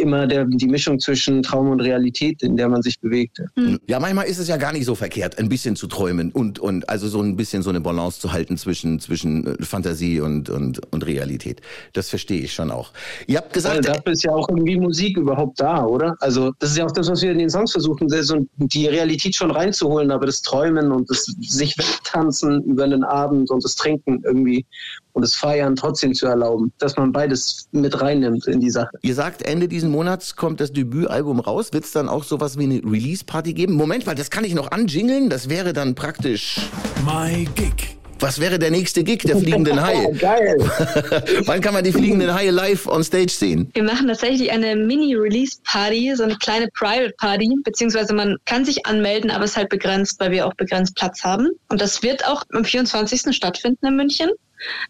immer 0.00 0.26
der, 0.26 0.44
die 0.44 0.66
Mischung 0.66 0.98
zwischen 0.98 1.42
Traum 1.42 1.70
und 1.70 1.80
Realität, 1.80 2.42
in 2.42 2.56
der 2.56 2.68
man 2.68 2.82
sich 2.82 2.98
bewegt. 3.00 3.40
Ja, 3.86 4.00
manchmal 4.00 4.26
ist 4.26 4.38
es 4.38 4.48
ja 4.48 4.56
gar 4.56 4.72
nicht 4.72 4.84
so 4.84 4.94
verkehrt, 4.94 5.38
ein 5.38 5.48
bisschen 5.48 5.76
zu 5.76 5.86
träumen 5.86 6.32
und, 6.32 6.58
und 6.58 6.88
also 6.88 7.08
so 7.08 7.20
ein 7.22 7.36
bisschen 7.36 7.62
so 7.62 7.70
eine 7.70 7.80
Balance 7.80 8.20
zu 8.20 8.32
halten 8.32 8.56
zwischen, 8.56 8.98
zwischen 9.00 9.46
äh, 9.46 9.62
Fantasie 9.62 10.20
und, 10.20 10.50
und, 10.50 10.80
und 10.92 11.06
Realität. 11.06 11.60
Das 11.92 12.08
verstehe 12.08 12.40
ich 12.40 12.52
schon 12.52 12.70
auch. 12.70 12.92
Ihr 13.26 13.38
habt 13.38 13.52
gesagt, 13.52 13.76
Also 13.76 13.92
dafür 13.92 14.12
ist 14.12 14.24
ja 14.24 14.32
auch 14.32 14.48
irgendwie 14.48 14.78
Musik 14.78 15.16
überhaupt 15.16 15.60
da, 15.60 15.84
oder? 15.84 16.16
Also 16.20 16.52
das 16.58 16.70
ist 16.70 16.78
ja 16.78 16.86
auch 16.86 16.92
das, 16.92 17.08
was 17.10 17.22
wir 17.22 17.32
in 17.32 17.38
den 17.38 17.50
Songs 17.50 17.72
versuchen, 17.72 18.08
so 18.08 18.46
die 18.56 18.86
Realität 18.86 19.36
schon 19.36 19.50
reinzuholen, 19.50 20.10
aber 20.10 20.26
das 20.26 20.42
Träumen 20.42 20.90
und 20.92 21.08
das 21.10 21.24
sich 21.40 21.76
wegtanzen 21.78 22.62
über 22.64 22.84
einen 22.84 23.04
Abend 23.04 23.50
und 23.50 23.64
das 23.64 23.76
Trinken 23.76 24.22
irgendwie 24.24 24.64
und 25.12 25.22
das 25.22 25.34
Feiern 25.34 25.76
trotzdem 25.76 26.14
zu 26.14 26.26
erlauben, 26.26 26.72
dass 26.78 26.96
man 26.96 27.12
beides 27.12 27.68
mit 27.72 28.00
reinnimmt 28.00 28.46
in 28.46 28.60
die 28.60 28.70
Sache. 28.70 28.90
ihr 29.02 29.14
sagt, 29.14 29.42
Ende 29.42 29.68
diesen 29.68 29.90
Monats 29.90 30.36
kommt 30.36 30.60
das 30.60 30.72
Debütalbum 30.72 31.40
raus. 31.40 31.72
Wird 31.72 31.84
es 31.84 31.92
dann 31.92 32.08
auch 32.08 32.24
sowas 32.24 32.58
wie 32.58 32.64
eine 32.64 32.76
Release-Party 32.76 33.54
geben? 33.54 33.74
Moment 33.74 34.06
mal, 34.06 34.14
das 34.14 34.30
kann 34.30 34.44
ich 34.44 34.54
noch 34.54 34.70
anjingeln. 34.70 35.30
Das 35.30 35.48
wäre 35.48 35.72
dann 35.72 35.94
praktisch... 35.94 36.60
My 37.04 37.48
Gig. 37.54 37.96
Was 38.20 38.38
wäre 38.38 38.58
der 38.58 38.70
nächste 38.70 39.02
Gig 39.02 39.20
der 39.20 39.38
Fliegenden 39.38 39.82
Haie? 39.86 40.12
Geil! 40.12 40.58
Wann 41.46 41.62
kann 41.62 41.72
man 41.72 41.82
die 41.82 41.92
Fliegenden 41.92 42.34
Haie 42.34 42.50
live 42.50 42.86
on 42.86 43.02
stage 43.02 43.32
sehen? 43.32 43.70
Wir 43.72 43.82
machen 43.82 44.08
tatsächlich 44.08 44.52
eine 44.52 44.76
Mini-Release-Party, 44.76 46.14
so 46.16 46.24
eine 46.24 46.36
kleine 46.36 46.68
Private-Party, 46.78 47.50
beziehungsweise 47.64 48.12
man 48.12 48.36
kann 48.44 48.66
sich 48.66 48.84
anmelden, 48.84 49.30
aber 49.30 49.44
es 49.44 49.52
ist 49.52 49.56
halt 49.56 49.70
begrenzt, 49.70 50.20
weil 50.20 50.32
wir 50.32 50.46
auch 50.46 50.54
begrenzt 50.54 50.96
Platz 50.96 51.24
haben. 51.24 51.48
Und 51.68 51.80
das 51.80 52.02
wird 52.02 52.26
auch 52.26 52.44
am 52.52 52.64
24. 52.64 53.34
stattfinden 53.34 53.86
in 53.86 53.96
München. 53.96 54.28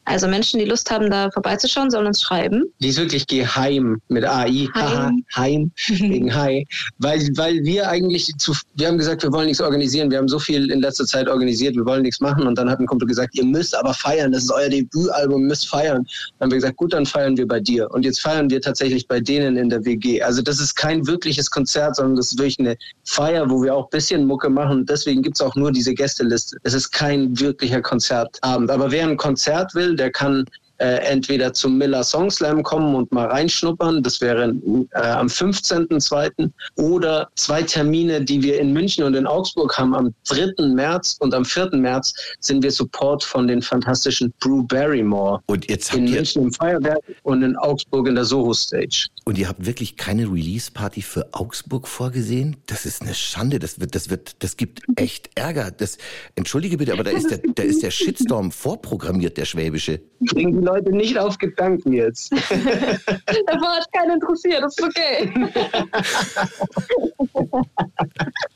Also 0.05 0.29
Menschen, 0.29 0.59
die 0.59 0.67
Lust 0.67 0.91
haben, 0.91 1.11
da 1.11 1.31
vorbeizuschauen, 1.31 1.91
sollen 1.91 2.07
uns 2.07 2.23
schreiben. 2.23 2.65
Die 2.81 2.89
ist 2.89 2.99
wirklich 2.99 3.27
geheim 3.27 4.01
mit 4.09 4.25
AI. 4.25 4.69
Heim. 4.75 5.25
Heim, 5.35 5.73
wegen 5.89 6.35
Hai. 6.35 6.65
Weil, 6.99 7.21
weil 7.37 7.63
wir 7.65 7.89
eigentlich 7.89 8.31
zu, 8.39 8.55
wir 8.75 8.89
haben 8.89 8.99
gesagt, 8.99 9.23
wir 9.23 9.33
wollen 9.33 9.47
nichts 9.47 9.61
organisieren. 9.61 10.11
Wir 10.11 10.19
haben 10.19 10.29
so 10.29 10.39
viel 10.39 10.71
in 10.71 10.81
letzter 10.81 11.07
Zeit 11.07 11.29
organisiert, 11.29 11.77
wir 11.77 11.85
wollen 11.85 12.03
nichts 12.03 12.21
machen. 12.21 12.47
Und 12.47 12.57
dann 12.59 12.71
hat 12.71 12.81
ein 12.81 12.87
Kumpel 12.87 13.07
gesagt, 13.07 13.35
ihr 13.35 13.45
müsst 13.45 13.75
aber 13.75 13.95
feiern, 13.95 14.33
das 14.33 14.45
ist 14.45 14.51
euer 14.51 14.69
Debütalbum, 14.69 15.43
müsst 15.43 15.69
feiern. 15.69 16.07
Dann 16.39 16.47
haben 16.47 16.51
wir 16.51 16.57
gesagt, 16.57 16.77
gut, 16.77 16.93
dann 16.93 17.07
feiern 17.07 17.37
wir 17.37 17.47
bei 17.47 17.61
dir. 17.61 17.91
Und 17.91 18.05
jetzt 18.05 18.21
feiern 18.21 18.51
wir 18.51 18.61
tatsächlich 18.61 19.07
bei 19.07 19.21
denen 19.21 19.57
in 19.57 19.69
der 19.69 19.85
WG. 19.85 20.23
Also 20.23 20.43
das 20.43 20.61
ist 20.61 20.75
kein 20.75 21.07
wirkliches 21.07 21.51
Konzert, 21.51 21.97
sondern 21.97 22.17
das 22.17 22.33
ist 22.33 22.39
wirklich 22.39 22.59
eine 22.59 22.77
Feier, 23.05 23.49
wo 23.51 23.63
wir 23.63 23.75
auch 23.75 23.85
ein 23.85 23.91
bisschen 23.91 24.27
Mucke 24.27 24.49
machen. 24.49 24.87
Deswegen 24.87 25.23
gibt's 25.23 25.41
auch 25.41 25.55
nur 25.55 25.73
diese 25.73 25.95
Gästeliste. 25.95 26.57
Es 26.63 26.75
ist 26.75 26.91
kein 26.91 27.39
wirklicher 27.39 27.83
Konzertabend. 27.83 28.71
Aber 28.71 28.91
wer 28.91 29.07
ein 29.07 29.17
Konzert 29.61 29.75
will, 29.75 29.97
der 29.97 30.11
kann 30.11 30.45
äh, 30.79 30.97
entweder 31.05 31.53
zum 31.53 31.77
Miller 31.77 32.03
Song 32.03 32.31
Slam 32.31 32.63
kommen 32.63 32.95
und 32.95 33.13
mal 33.13 33.27
reinschnuppern. 33.27 34.03
Das 34.03 34.21
wäre 34.23 34.55
äh, 34.95 34.99
am 34.99 35.27
15.02. 35.27 36.51
oder 36.77 37.29
zwei 37.35 37.63
Termine, 37.63 38.25
die 38.25 38.43
wir 38.43 38.59
in 38.59 38.73
München 38.73 39.05
und 39.05 39.15
in 39.15 39.27
Augsburg 39.27 39.77
haben. 39.77 39.95
Am 39.95 40.15
3. 40.29 40.69
März 40.69 41.19
und 41.21 41.35
am 41.35 41.45
4. 41.45 41.71
März 41.73 42.15
sind 42.41 42.63
wir 42.63 42.71
Support 42.71 43.23
von 43.23 43.47
den 43.47 43.61
fantastischen 43.61 44.33
Brew 44.41 44.63
Barrymore. 44.63 45.41
Und 45.47 45.69
jetzt 45.69 45.91
habt 45.91 45.99
In 45.99 46.07
ihr, 46.07 46.15
München 46.15 46.45
im 46.45 46.53
Feuerwerk 46.53 47.03
und 47.25 47.43
in 47.43 47.57
Augsburg 47.57 48.09
in 48.09 48.15
der 48.15 48.25
Soho 48.25 48.55
Stage. 48.55 49.09
Und 49.25 49.39
ihr 49.39 49.49
habt 49.49 49.67
wirklich 49.67 49.97
keine 49.97 50.25
Release-Party 50.25 51.03
für 51.03 51.29
Augsburg 51.33 51.87
vorgesehen? 51.89 52.57
Das 52.67 52.87
ist 52.87 53.03
eine 53.03 53.15
Schande. 53.15 53.59
Das 53.59 53.81
wird, 53.81 53.95
das 53.95 54.11
wird, 54.11 54.43
das 54.43 54.57
gibt 54.57 54.83
echt 54.97 55.31
Ärger. 55.35 55.71
Das, 55.71 55.99
entschuldige 56.37 56.79
bitte, 56.79 56.93
aber 56.93 57.05
da 57.05 57.11
ist 57.11 57.31
der, 57.31 57.39
da 57.55 57.63
ist 57.63 57.83
der 57.83 57.91
Shitstorm 57.91 58.51
vorprogrammiert, 58.51 59.37
der 59.37 59.45
schwäbische. 59.45 60.01
Bringen 60.21 60.61
die 60.61 60.67
Leute 60.67 60.91
nicht 60.91 61.19
auf 61.19 61.39
Gedanken 61.39 61.93
jetzt. 61.93 62.33
Davor 63.47 63.69
hat 63.69 63.93
keinen 63.93 64.15
interessiert, 64.15 64.63
das 64.63 64.77
ist 64.77 64.85
okay. 64.85 65.33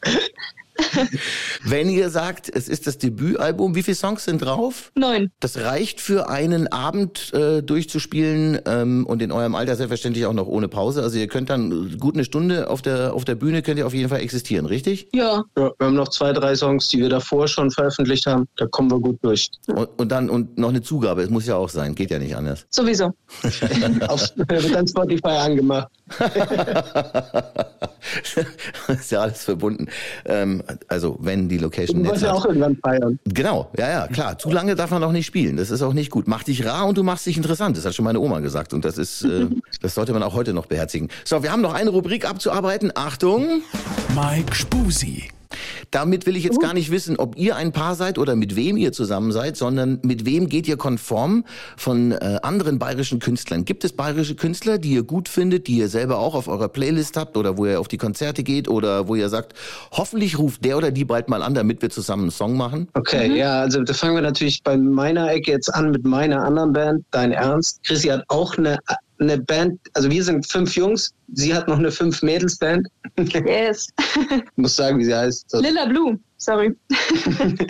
Wenn 1.64 1.88
ihr 1.88 2.10
sagt, 2.10 2.48
es 2.54 2.68
ist 2.68 2.86
das 2.86 2.98
Debütalbum, 2.98 3.74
wie 3.74 3.82
viele 3.82 3.96
Songs 3.96 4.24
sind 4.24 4.38
drauf? 4.38 4.92
Neun. 4.94 5.30
Das 5.40 5.58
reicht 5.58 6.00
für 6.00 6.28
einen 6.28 6.68
Abend 6.68 7.32
äh, 7.34 7.62
durchzuspielen 7.62 8.60
ähm, 8.66 9.06
und 9.06 9.20
in 9.22 9.32
eurem 9.32 9.54
Alter 9.54 9.76
selbstverständlich 9.76 10.26
auch 10.26 10.32
noch 10.32 10.46
ohne 10.46 10.68
Pause. 10.68 11.02
Also 11.02 11.18
ihr 11.18 11.28
könnt 11.28 11.50
dann 11.50 11.98
gut 11.98 12.14
eine 12.14 12.24
Stunde 12.24 12.70
auf 12.70 12.82
der 12.82 13.14
auf 13.14 13.24
der 13.24 13.34
Bühne 13.34 13.62
könnt 13.62 13.78
ihr 13.78 13.86
auf 13.86 13.94
jeden 13.94 14.08
Fall 14.08 14.20
existieren, 14.20 14.66
richtig? 14.66 15.08
Ja, 15.12 15.34
Ja, 15.56 15.72
wir 15.78 15.86
haben 15.86 15.94
noch 15.94 16.08
zwei, 16.08 16.32
drei 16.32 16.54
Songs, 16.54 16.88
die 16.88 16.98
wir 16.98 17.08
davor 17.08 17.48
schon 17.48 17.70
veröffentlicht 17.70 18.26
haben. 18.26 18.46
Da 18.56 18.66
kommen 18.66 18.90
wir 18.90 19.00
gut 19.00 19.18
durch. 19.22 19.50
Und, 19.66 19.88
und 19.96 20.08
dann 20.10 20.28
und 20.30 20.58
noch 20.58 20.68
eine 20.68 20.82
Zugabe. 20.82 21.22
Es 21.22 21.30
muss 21.30 21.46
ja 21.46 21.56
auch 21.56 21.70
sein, 21.70 21.94
geht 21.94 22.10
ja 22.10 22.18
nicht 22.18 22.36
anders. 22.36 22.66
sowieso. 22.70 23.12
Auf, 24.08 24.32
wird 24.36 24.74
dann 24.74 24.86
Spotify 24.86 25.28
angemacht. 25.28 25.88
ist 28.88 29.10
ja 29.10 29.20
alles 29.20 29.44
verbunden. 29.44 29.88
Ähm, 30.26 30.62
also 30.88 31.16
wenn 31.20 31.48
die 31.48 31.58
Location 31.58 32.00
Du 32.02 32.06
wolltest 32.06 32.24
ja 32.24 32.30
hat. 32.30 32.36
auch 32.38 32.46
irgendwann 32.46 32.76
feiern. 32.76 33.18
Genau, 33.24 33.70
ja, 33.78 33.88
ja, 33.90 34.06
klar. 34.08 34.38
Zu 34.38 34.50
lange 34.50 34.74
darf 34.74 34.90
man 34.90 35.00
noch 35.00 35.12
nicht 35.12 35.26
spielen. 35.26 35.56
Das 35.56 35.70
ist 35.70 35.82
auch 35.82 35.92
nicht 35.92 36.10
gut. 36.10 36.26
Mach 36.28 36.42
dich 36.42 36.64
rar 36.66 36.86
und 36.86 36.98
du 36.98 37.02
machst 37.02 37.26
dich 37.26 37.36
interessant. 37.36 37.76
Das 37.76 37.84
hat 37.84 37.94
schon 37.94 38.04
meine 38.04 38.20
Oma 38.20 38.40
gesagt. 38.40 38.72
Und 38.72 38.84
das 38.84 38.98
ist, 38.98 39.22
äh, 39.24 39.46
das 39.82 39.94
sollte 39.94 40.12
man 40.12 40.22
auch 40.22 40.34
heute 40.34 40.52
noch 40.52 40.66
beherzigen. 40.66 41.08
So, 41.24 41.42
wir 41.42 41.52
haben 41.52 41.62
noch 41.62 41.74
eine 41.74 41.90
Rubrik 41.90 42.28
abzuarbeiten. 42.28 42.92
Achtung! 42.94 43.62
Mike 44.14 44.54
Spusi. 44.54 45.28
Damit 45.94 46.26
will 46.26 46.36
ich 46.36 46.42
jetzt 46.42 46.60
gar 46.60 46.74
nicht 46.74 46.90
wissen, 46.90 47.20
ob 47.20 47.36
ihr 47.36 47.54
ein 47.54 47.70
Paar 47.70 47.94
seid 47.94 48.18
oder 48.18 48.34
mit 48.34 48.56
wem 48.56 48.76
ihr 48.76 48.92
zusammen 48.92 49.30
seid, 49.30 49.56
sondern 49.56 50.00
mit 50.02 50.26
wem 50.26 50.48
geht 50.48 50.66
ihr 50.66 50.76
konform 50.76 51.44
von 51.76 52.10
äh, 52.10 52.40
anderen 52.42 52.80
bayerischen 52.80 53.20
Künstlern. 53.20 53.64
Gibt 53.64 53.84
es 53.84 53.92
bayerische 53.92 54.34
Künstler, 54.34 54.78
die 54.78 54.90
ihr 54.90 55.04
gut 55.04 55.28
findet, 55.28 55.68
die 55.68 55.76
ihr 55.78 55.88
selber 55.88 56.18
auch 56.18 56.34
auf 56.34 56.48
eurer 56.48 56.68
Playlist 56.68 57.16
habt 57.16 57.36
oder 57.36 57.56
wo 57.58 57.66
ihr 57.66 57.78
auf 57.78 57.86
die 57.86 57.96
Konzerte 57.96 58.42
geht 58.42 58.66
oder 58.66 59.06
wo 59.06 59.14
ihr 59.14 59.28
sagt, 59.28 59.52
hoffentlich 59.92 60.36
ruft 60.36 60.64
der 60.64 60.78
oder 60.78 60.90
die 60.90 61.04
bald 61.04 61.28
mal 61.28 61.42
an, 61.42 61.54
damit 61.54 61.80
wir 61.80 61.90
zusammen 61.90 62.22
einen 62.22 62.30
Song 62.32 62.56
machen? 62.56 62.88
Okay, 62.94 63.32
ja, 63.38 63.60
also 63.60 63.80
da 63.80 63.94
fangen 63.94 64.16
wir 64.16 64.22
natürlich 64.22 64.64
bei 64.64 64.76
meiner 64.76 65.30
Ecke 65.30 65.52
jetzt 65.52 65.72
an 65.72 65.92
mit 65.92 66.04
meiner 66.04 66.42
anderen 66.42 66.72
Band, 66.72 67.04
Dein 67.12 67.30
Ernst. 67.30 67.84
Chrissy 67.84 68.08
hat 68.08 68.24
auch 68.26 68.58
eine, 68.58 68.80
eine 69.18 69.38
Band, 69.38 69.78
also 69.94 70.10
wir 70.10 70.24
sind 70.24 70.46
fünf 70.50 70.74
Jungs, 70.76 71.14
sie 71.32 71.54
hat 71.54 71.68
noch 71.68 71.78
eine 71.78 71.90
Fünf-Mädels-Band. 71.90 72.86
Yes. 73.16 73.88
Ich 74.30 74.42
muss 74.56 74.74
sagen, 74.74 74.98
wie 74.98 75.04
sie 75.04 75.14
heißt. 75.14 75.46
Das- 75.50 75.62
Lilla 75.62 75.86
Blue, 75.86 76.18
sorry. 76.38 76.74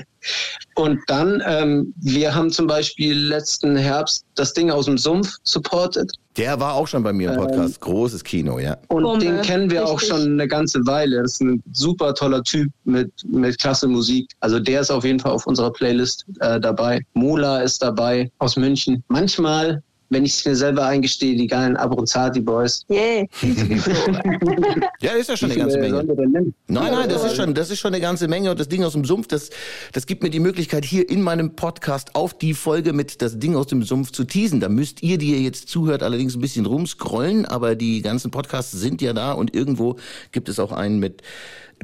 Und 0.77 0.99
dann, 1.07 1.43
ähm, 1.47 1.93
wir 2.01 2.35
haben 2.35 2.51
zum 2.51 2.67
Beispiel 2.67 3.17
letzten 3.17 3.77
Herbst 3.77 4.25
das 4.35 4.55
Ding 4.55 4.71
aus 4.71 4.87
dem 4.87 4.97
Sumpf 4.99 5.37
supported. 5.45 6.11
Der 6.37 6.59
war 6.59 6.75
auch 6.75 6.89
schon 6.89 7.03
bei 7.03 7.13
mir 7.13 7.33
im 7.33 7.37
Podcast. 7.37 7.81
Großes 7.81 8.25
Kino, 8.25 8.59
ja. 8.59 8.77
Und 8.89 9.05
Bombe, 9.05 9.25
den 9.25 9.43
kennen 9.43 9.71
wir 9.71 9.87
auch 9.87 10.01
richtig. 10.01 10.09
schon 10.09 10.33
eine 10.33 10.49
ganze 10.49 10.81
Weile. 10.87 11.23
Das 11.23 11.35
ist 11.35 11.43
ein 11.43 11.63
super 11.73 12.15
toller 12.15 12.43
Typ 12.43 12.71
mit, 12.85 13.13
mit 13.25 13.59
klasse 13.61 13.87
Musik. 13.87 14.29
Also 14.41 14.59
der 14.59 14.81
ist 14.81 14.91
auf 14.91 15.05
jeden 15.05 15.21
Fall 15.21 15.33
auf 15.33 15.47
unserer 15.47 15.73
Playlist 15.73 16.25
äh, 16.41 16.59
dabei. 16.59 17.01
Mola 17.13 17.61
ist 17.61 17.81
dabei 17.83 18.31
aus 18.39 18.57
München. 18.57 19.05
Manchmal, 19.09 19.81
wenn 20.15 20.25
ich 20.25 20.35
es 20.35 20.45
mir 20.45 20.57
selber 20.57 20.87
eingestehe, 20.87 21.37
die 21.37 21.47
geilen 21.47 21.77
Abronzati 21.77 22.41
Boys. 22.41 22.87
Yeah. 22.91 23.27
Ja, 25.01 25.13
ist 25.13 25.29
ja 25.29 25.37
schon 25.37 25.51
eine 25.51 25.61
ganze 25.61 25.79
Menge. 25.79 26.05
Nein, 26.05 26.93
nein, 26.93 27.09
das 27.09 27.25
ist 27.25 27.37
schon, 27.37 27.53
das 27.53 27.71
ist 27.71 27.79
schon 27.81 27.93
eine 27.93 28.01
ganze 28.01 28.29
Menge 28.29 28.51
und 28.51 28.59
das 28.59 28.69
Ding 28.69 28.83
aus 28.85 28.93
dem 28.93 29.05
Sumpf, 29.05 29.27
das, 29.27 29.51
das 29.93 30.07
gibt 30.07 30.23
mir 30.23 30.31
die 30.31 30.41
Möglichkeit, 30.41 30.85
hier 30.85 31.09
in 31.09 31.21
meinem 31.21 31.57
Podcast 31.57 32.15
auf 32.15 32.33
die 32.33 32.55
Folge 32.55 32.93
mit 32.93 33.21
das 33.21 33.39
Ding 33.39 33.57
aus 33.57 33.67
dem 33.67 33.83
Sumpf 33.83 34.13
zu 34.13 34.25
teasen. 34.25 34.61
Da 34.61 34.69
müsst 34.69 35.03
ihr, 35.03 35.19
die 35.19 35.33
ihr 35.33 35.41
jetzt 35.41 35.69
zuhört, 35.69 36.03
allerdings 36.03 36.37
ein 36.37 36.41
bisschen 36.41 36.65
rumscrollen, 36.65 37.45
aber 37.45 37.75
die 37.75 38.01
ganzen 38.01 38.31
Podcasts 38.31 38.73
sind 38.73 39.03
ja 39.03 39.13
da 39.13 39.33
und 39.33 39.55
irgendwo 39.55 39.97
gibt 40.33 40.49
es 40.49 40.59
auch 40.59 40.73
einen 40.73 40.99
mit 40.99 41.23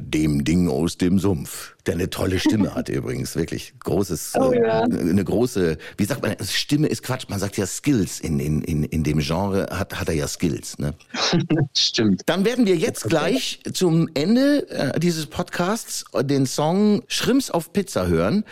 dem 0.01 0.43
Ding 0.43 0.69
aus 0.69 0.97
dem 0.97 1.19
Sumpf, 1.19 1.75
der 1.85 1.95
eine 1.95 2.09
tolle 2.09 2.39
Stimme 2.39 2.75
hat 2.75 2.89
übrigens, 2.89 3.35
wirklich 3.35 3.73
großes, 3.79 4.33
Oh 4.39 4.51
äh, 4.51 4.61
ja. 4.61 4.81
eine 4.81 5.23
große, 5.23 5.77
wie 5.97 6.05
sagt 6.05 6.21
man, 6.21 6.35
Stimme 6.41 6.87
ist 6.87 7.03
Quatsch, 7.03 7.25
man 7.29 7.39
sagt 7.39 7.57
ja 7.57 7.65
Skills 7.65 8.19
in, 8.19 8.39
in, 8.39 8.61
in, 8.63 8.83
in 8.83 9.03
dem 9.03 9.19
Genre 9.19 9.67
hat, 9.71 9.99
hat 9.99 10.09
er 10.09 10.15
ja 10.15 10.27
Skills, 10.27 10.77
ne? 10.79 10.93
Stimmt. 11.75 12.23
Dann 12.25 12.45
werden 12.45 12.65
wir 12.65 12.75
jetzt 12.75 13.05
gleich 13.05 13.61
zum 13.73 14.09
Ende 14.13 14.69
äh, 14.69 14.99
dieses 14.99 15.25
Podcasts 15.27 16.05
den 16.21 16.45
Song 16.45 17.03
Schrimps 17.07 17.51
auf 17.51 17.73
Pizza 17.73 18.07
hören. 18.07 18.43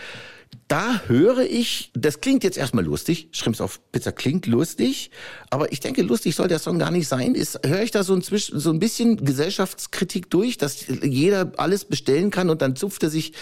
Da 0.69 1.01
höre 1.07 1.39
ich, 1.39 1.91
das 1.95 2.21
klingt 2.21 2.43
jetzt 2.43 2.55
erstmal 2.55 2.85
lustig, 2.85 3.29
Schrimps 3.31 3.59
auf 3.59 3.79
Pizza 3.91 4.11
klingt 4.11 4.45
lustig, 4.45 5.09
aber 5.49 5.71
ich 5.71 5.79
denke, 5.79 6.03
lustig 6.03 6.35
soll 6.35 6.47
der 6.47 6.59
Song 6.59 6.77
gar 6.77 6.91
nicht 6.91 7.07
sein. 7.07 7.33
Ist, 7.33 7.59
höre 7.65 7.81
ich 7.81 7.89
da 7.89 8.03
so 8.03 8.13
ein, 8.13 8.21
so 8.21 8.69
ein 8.69 8.77
bisschen 8.77 9.25
Gesellschaftskritik 9.25 10.29
durch, 10.29 10.59
dass 10.59 10.85
jeder 11.01 11.53
alles 11.57 11.85
bestellen 11.85 12.29
kann 12.29 12.51
und 12.51 12.61
dann 12.61 12.75
zupft 12.75 13.01
er 13.01 13.09
sich 13.09 13.33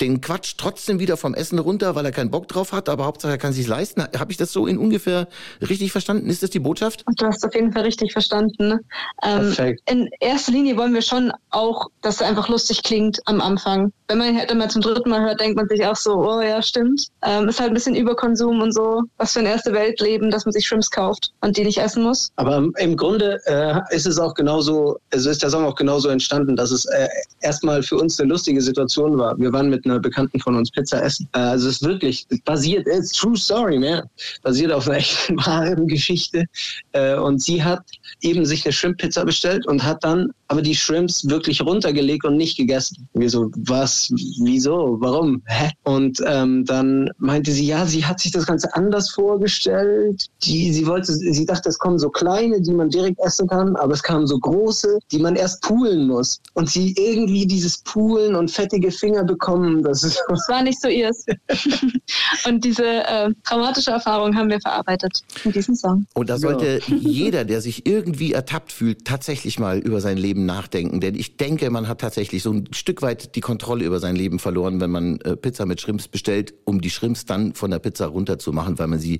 den 0.00 0.20
Quatsch 0.20 0.54
trotzdem 0.58 0.98
wieder 0.98 1.16
vom 1.16 1.34
Essen 1.34 1.60
runter, 1.60 1.94
weil 1.94 2.04
er 2.04 2.10
keinen 2.10 2.32
Bock 2.32 2.48
drauf 2.48 2.72
hat, 2.72 2.88
aber 2.88 3.04
Hauptsache 3.04 3.34
er 3.34 3.38
kann 3.38 3.52
sich 3.52 3.68
leisten. 3.68 4.02
Habe 4.02 4.32
ich 4.32 4.36
das 4.36 4.52
so 4.52 4.66
in 4.66 4.76
ungefähr 4.76 5.28
richtig 5.60 5.92
verstanden? 5.92 6.28
Ist 6.28 6.42
das 6.42 6.50
die 6.50 6.58
Botschaft? 6.58 7.04
Du 7.16 7.26
hast 7.26 7.46
auf 7.46 7.54
jeden 7.54 7.72
Fall 7.72 7.82
richtig 7.82 8.10
verstanden. 8.10 8.80
Ähm, 9.22 9.54
in 9.86 10.10
erster 10.18 10.50
Linie 10.50 10.76
wollen 10.76 10.94
wir 10.94 11.02
schon 11.02 11.30
auch, 11.50 11.86
dass 12.00 12.16
es 12.16 12.22
einfach 12.22 12.48
lustig 12.48 12.82
klingt 12.82 13.20
am 13.26 13.40
Anfang. 13.40 13.92
Wenn 14.08 14.18
man 14.18 14.36
halt 14.36 14.50
immer 14.50 14.68
zum 14.68 14.82
dritten 14.82 15.10
Mal 15.10 15.20
hört, 15.20 15.40
denkt 15.40 15.56
man 15.56 15.68
sich 15.68 15.86
auch 15.86 15.94
so, 15.94 16.16
oh 16.16 16.40
ja, 16.40 16.60
stimmt. 16.72 17.08
Ähm, 17.22 17.48
ist 17.48 17.60
halt 17.60 17.70
ein 17.70 17.74
bisschen 17.74 17.94
Überkonsum 17.94 18.60
und 18.60 18.72
so. 18.72 19.02
Was 19.18 19.32
für 19.32 19.40
ein 19.40 19.46
erste 19.46 19.72
Weltleben, 19.72 20.30
dass 20.30 20.44
man 20.44 20.52
sich 20.52 20.66
Shrimps 20.66 20.90
kauft 20.90 21.30
und 21.40 21.56
die 21.56 21.64
nicht 21.64 21.78
essen 21.78 22.02
muss. 22.02 22.30
Aber 22.36 22.68
im 22.78 22.96
Grunde 22.96 23.40
äh, 23.46 23.74
ist 23.94 24.06
es 24.06 24.18
auch 24.18 24.34
genauso, 24.34 24.98
also 25.12 25.30
ist 25.30 25.42
der 25.42 25.50
Song 25.50 25.64
auch 25.64 25.74
genauso 25.74 26.08
entstanden, 26.08 26.56
dass 26.56 26.70
es 26.70 26.84
äh, 26.86 27.08
erstmal 27.40 27.82
für 27.82 27.96
uns 27.96 28.18
eine 28.18 28.30
lustige 28.30 28.60
Situation 28.60 29.18
war. 29.18 29.38
Wir 29.38 29.52
waren 29.52 29.68
mit 29.68 29.84
einer 29.84 30.00
Bekannten 30.00 30.40
von 30.40 30.56
uns 30.56 30.70
Pizza 30.70 31.02
essen. 31.02 31.28
Äh, 31.34 31.38
also 31.38 31.68
es 31.68 31.76
ist 31.76 31.82
wirklich 31.82 32.26
basiert, 32.44 32.86
it's 32.86 33.12
true 33.12 33.36
story, 33.36 33.78
man. 33.78 34.02
Basiert 34.42 34.72
auf 34.72 34.88
einer 34.88 34.98
echten 34.98 35.36
wahren 35.36 35.86
Geschichte. 35.86 36.44
Äh, 36.92 37.16
und 37.16 37.42
sie 37.42 37.62
hat 37.62 37.82
eben 38.22 38.46
sich 38.46 38.64
eine 38.64 38.72
Shrimp-Pizza 38.72 39.24
bestellt 39.24 39.66
und 39.66 39.82
hat 39.82 40.02
dann 40.02 40.32
aber 40.48 40.62
die 40.62 40.74
Shrimps 40.74 41.26
wirklich 41.28 41.62
runtergelegt 41.62 42.26
und 42.26 42.36
nicht 42.36 42.56
gegessen. 42.58 43.08
Wir 43.14 43.30
so, 43.30 43.50
was, 43.56 44.12
wieso, 44.42 44.98
warum, 45.00 45.42
hä? 45.46 45.70
Und 45.84 46.20
ähm, 46.26 46.61
dann 46.64 47.10
meinte 47.18 47.52
sie, 47.52 47.66
ja, 47.66 47.86
sie 47.86 48.04
hat 48.04 48.20
sich 48.20 48.32
das 48.32 48.46
Ganze 48.46 48.74
anders 48.74 49.10
vorgestellt. 49.10 50.26
Die, 50.42 50.72
sie 50.72 50.86
wollte, 50.86 51.12
sie 51.12 51.46
dachte, 51.46 51.68
es 51.68 51.78
kommen 51.78 51.98
so 51.98 52.10
kleine, 52.10 52.60
die 52.60 52.72
man 52.72 52.90
direkt 52.90 53.18
essen 53.20 53.48
kann, 53.48 53.76
aber 53.76 53.92
es 53.92 54.02
kamen 54.02 54.26
so 54.26 54.38
große, 54.38 54.98
die 55.10 55.18
man 55.18 55.36
erst 55.36 55.62
poolen 55.62 56.06
muss. 56.06 56.40
Und 56.54 56.70
sie 56.70 56.94
irgendwie 56.96 57.46
dieses 57.46 57.78
Poolen 57.78 58.34
und 58.34 58.50
fettige 58.50 58.90
Finger 58.90 59.24
bekommen, 59.24 59.82
das 59.82 60.04
ist 60.04 60.22
Das 60.28 60.48
war 60.48 60.62
nicht 60.62 60.80
so 60.80 60.88
ihrs. 60.88 61.24
und 62.46 62.64
diese 62.64 62.84
äh, 62.84 63.30
traumatische 63.44 63.90
Erfahrung 63.90 64.36
haben 64.36 64.48
wir 64.48 64.60
verarbeitet 64.60 65.20
in 65.44 65.52
diesem 65.52 65.74
Song. 65.74 66.06
Und 66.14 66.30
da 66.30 66.38
sollte 66.38 66.80
jeder, 66.86 67.44
der 67.44 67.60
sich 67.60 67.86
irgendwie 67.86 68.32
ertappt 68.32 68.72
fühlt, 68.72 69.04
tatsächlich 69.04 69.58
mal 69.58 69.78
über 69.78 70.00
sein 70.00 70.16
Leben 70.16 70.46
nachdenken. 70.46 71.00
Denn 71.00 71.14
ich 71.14 71.36
denke, 71.36 71.70
man 71.70 71.88
hat 71.88 72.00
tatsächlich 72.00 72.42
so 72.42 72.52
ein 72.52 72.68
Stück 72.72 73.02
weit 73.02 73.34
die 73.34 73.40
Kontrolle 73.40 73.84
über 73.84 74.00
sein 74.00 74.16
Leben 74.16 74.38
verloren, 74.38 74.80
wenn 74.80 74.90
man 74.90 75.20
äh, 75.20 75.36
Pizza 75.36 75.66
mit 75.66 75.80
Shrimps 75.80 76.08
bestellt. 76.08 76.51
Um 76.64 76.80
die 76.80 76.90
Shrimps 76.90 77.24
dann 77.24 77.54
von 77.54 77.70
der 77.70 77.78
Pizza 77.78 78.06
runterzumachen, 78.06 78.78
weil 78.78 78.86
man 78.86 78.98
sie, 78.98 79.18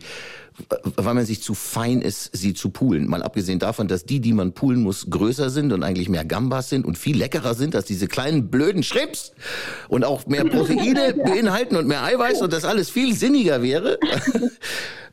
weil 0.96 1.14
man 1.14 1.24
sich 1.24 1.42
zu 1.42 1.54
fein 1.54 2.00
ist, 2.00 2.30
sie 2.32 2.54
zu 2.54 2.70
poolen. 2.70 3.08
Mal 3.08 3.22
abgesehen 3.22 3.58
davon, 3.58 3.88
dass 3.88 4.04
die, 4.04 4.20
die 4.20 4.32
man 4.32 4.52
poolen 4.52 4.82
muss, 4.82 5.06
größer 5.10 5.50
sind 5.50 5.72
und 5.72 5.82
eigentlich 5.82 6.08
mehr 6.08 6.24
Gambas 6.24 6.68
sind 6.68 6.84
und 6.84 6.98
viel 6.98 7.16
leckerer 7.16 7.54
sind 7.54 7.74
als 7.74 7.86
diese 7.86 8.06
kleinen 8.06 8.48
blöden 8.48 8.82
Shrimps 8.82 9.32
und 9.88 10.04
auch 10.04 10.26
mehr 10.26 10.44
Proteine 10.44 11.14
beinhalten 11.24 11.76
und 11.76 11.86
mehr 11.86 12.02
Eiweiß 12.04 12.42
und 12.42 12.52
das 12.52 12.64
alles 12.64 12.90
viel 12.90 13.14
sinniger 13.14 13.62
wäre. 13.62 13.98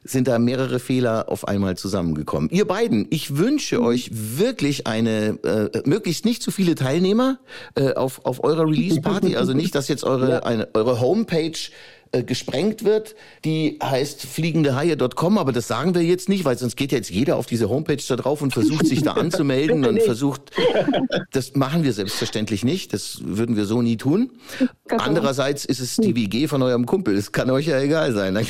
sind 0.04 0.28
da 0.28 0.40
mehrere 0.40 0.80
Fehler 0.80 1.30
auf 1.30 1.48
einmal 1.48 1.78
zusammengekommen. 1.78 2.50
Ihr 2.52 2.66
beiden, 2.66 3.08
ich 3.10 3.38
wünsche 3.38 3.82
euch 3.82 4.10
wirklich 4.14 4.88
eine, 4.88 5.40
äh, 5.44 5.82
möglichst 5.86 6.26
nicht 6.26 6.42
zu 6.42 6.52
viele 6.52 6.76
Teilnehmer 6.76 7.40
äh, 7.76 7.94
auf, 7.94 8.26
auf 8.26 8.44
eurer 8.44 8.66
Release-Party. 8.66 9.36
Also 9.36 9.54
nicht, 9.54 9.76
dass 9.76 9.88
jetzt 9.88 10.04
eure, 10.04 10.46
eine, 10.46 10.68
eure 10.74 11.00
Homepage 11.00 11.58
äh, 12.12 12.24
gesprengt 12.24 12.84
wird. 12.84 13.16
Die 13.46 13.78
heißt 13.84 14.24
fliegendehaie.com, 14.24 15.38
aber 15.38 15.52
das 15.52 15.68
sagen 15.68 15.94
wir 15.94 16.02
jetzt 16.02 16.28
nicht, 16.28 16.44
weil 16.44 16.58
sonst 16.58 16.76
geht 16.76 16.92
jetzt 16.92 17.12
jeder 17.12 17.36
auf 17.36 17.46
diese 17.46 17.70
Homepage 17.70 18.02
da 18.08 18.16
drauf 18.16 18.42
und 18.42 18.52
versucht 18.52 18.88
sich 18.88 19.04
da 19.04 19.14
anzumelden 19.16 19.86
und 19.86 20.02
versucht, 20.02 20.52
das 21.32 21.56
machen 21.56 21.84
wir 21.84 21.94
selbstverständlich 21.94 22.64
nicht, 22.64 22.94
das 22.94 23.20
würden 23.24 23.56
wir 23.56 23.66
so 23.66 23.84
nie 23.84 23.98
tun. 23.98 24.32
Andererseits 24.90 25.66
ist 25.66 25.82
es 25.82 25.98
die 25.98 26.16
WG 26.16 26.48
von 26.48 26.64
eurem 26.64 26.88
Kumpel, 26.88 27.16
es 27.16 27.32
kann 27.32 27.52
euch 27.52 27.68
ja 27.68 27.80
egal 27.80 28.12
sein. 28.14 28.38
Ein 28.38 28.46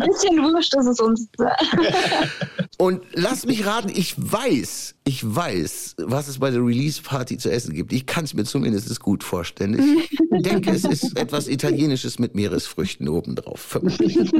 bisschen 0.00 0.42
wurscht 0.42 0.74
ist 0.74 0.86
es 0.86 1.00
uns. 1.00 1.28
und 2.78 3.00
lasst 3.14 3.46
mich 3.46 3.64
raten, 3.64 3.90
ich 3.94 4.14
weiß, 4.18 4.96
ich 5.04 5.22
weiß, 5.24 5.96
was 5.98 6.28
es 6.28 6.38
bei 6.38 6.50
der 6.50 6.60
Release-Party 6.60 7.38
zu 7.38 7.50
essen 7.50 7.74
gibt. 7.74 7.92
Ich 7.92 8.04
kann 8.06 8.24
es 8.24 8.34
mir 8.34 8.44
zumindest 8.44 9.00
gut 9.00 9.24
vorstellen. 9.24 9.98
Ich 10.36 10.42
denke, 10.42 10.70
es 10.70 10.84
ist 10.84 11.18
etwas 11.18 11.48
Italienisches 11.54 12.18
mit 12.18 12.34
Meeresfrüchten 12.34 13.08
obendrauf. 13.08 13.60
Vermutlich. 13.60 14.18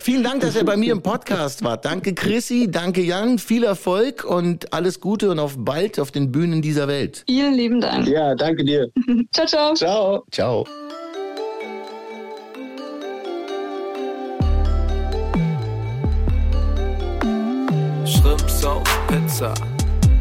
Vielen 0.00 0.22
Dank, 0.22 0.40
dass 0.42 0.54
ihr 0.54 0.64
bei 0.64 0.76
mir 0.76 0.92
im 0.92 1.02
Podcast 1.02 1.64
wart. 1.64 1.84
Danke 1.84 2.14
Chrissy, 2.14 2.68
danke 2.70 3.02
Jan, 3.02 3.38
viel 3.38 3.64
Erfolg 3.64 4.24
und 4.24 4.72
alles 4.72 5.00
Gute 5.00 5.30
und 5.30 5.40
auf 5.40 5.56
bald 5.58 5.98
auf 5.98 6.12
den 6.12 6.30
Bühnen 6.30 6.62
dieser 6.62 6.86
Welt. 6.86 7.24
Vielen 7.28 7.54
lieben 7.54 7.80
Dank. 7.80 8.06
Ja, 8.06 8.34
danke 8.34 8.64
dir. 8.64 8.88
ciao, 9.32 9.46
ciao. 9.46 9.74
Ciao. 9.74 10.24
Ciao. 10.30 10.64
Shrimps 18.04 18.64
auf 18.64 18.84
Pizza, 19.08 19.52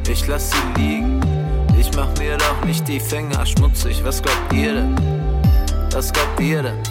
ich 0.09 0.27
lass 0.27 0.51
sie 0.51 0.81
liegen. 0.81 1.21
Ich 1.79 1.91
mach 1.95 2.17
mir 2.17 2.37
doch 2.37 2.65
nicht 2.65 2.87
die 2.87 2.99
Finger 2.99 3.45
schmutzig. 3.45 4.03
Was 4.03 4.21
glaubt 4.21 4.53
ihr 4.53 4.73
denn? 4.73 5.35
Ihr 5.95 6.61
denn? 6.61 6.83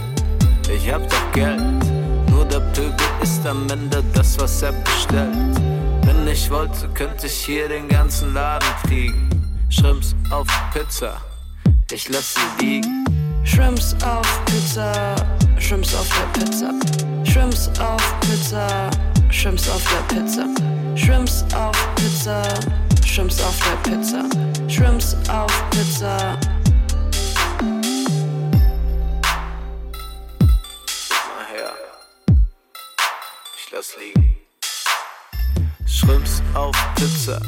Ich 0.74 0.90
hab 0.90 1.06
doch 1.10 1.32
Geld. 1.32 1.60
Nur 2.30 2.46
der 2.46 2.60
Pöbel 2.72 2.94
ist 3.22 3.46
am 3.46 3.68
Ende 3.70 4.02
das, 4.14 4.38
was 4.40 4.62
er 4.62 4.72
bestellt. 4.72 5.36
Wenn 6.04 6.26
ich 6.26 6.50
wollte, 6.50 6.88
könnte 6.94 7.26
ich 7.26 7.34
hier 7.34 7.68
den 7.68 7.86
ganzen 7.86 8.32
Laden 8.32 8.66
kriegen. 8.86 9.28
Shrimps 9.68 10.16
auf 10.30 10.48
Pizza, 10.72 11.20
ich 11.92 12.08
lass 12.08 12.34
sie 12.34 12.64
liegen. 12.64 13.04
Shrimps 13.44 13.94
auf 14.02 14.44
Pizza, 14.46 15.14
Shrimps 15.58 15.94
auf 15.94 16.08
der 16.08 16.40
Pizza. 16.40 16.70
Shrimps 17.30 17.70
auf 17.78 18.20
Pizza, 18.20 18.90
Shrimps 19.30 19.68
auf 19.68 19.82
der 19.92 20.14
Pizza. 20.16 20.46
Shrimps 20.96 21.44
auf 21.54 21.94
Pizza, 21.96 22.42
Shrimps 23.04 23.42
auf 23.42 23.58
der 23.60 23.90
Pizza. 23.90 24.24
Shrimps 24.66 25.14
auf 25.28 25.70
Pizza. 25.70 26.38
Ich 33.66 33.72
lass 33.72 33.96
liegen. 33.98 34.36
Shrimps 35.86 36.42
auf 36.54 36.76
Pizza, 36.96 37.40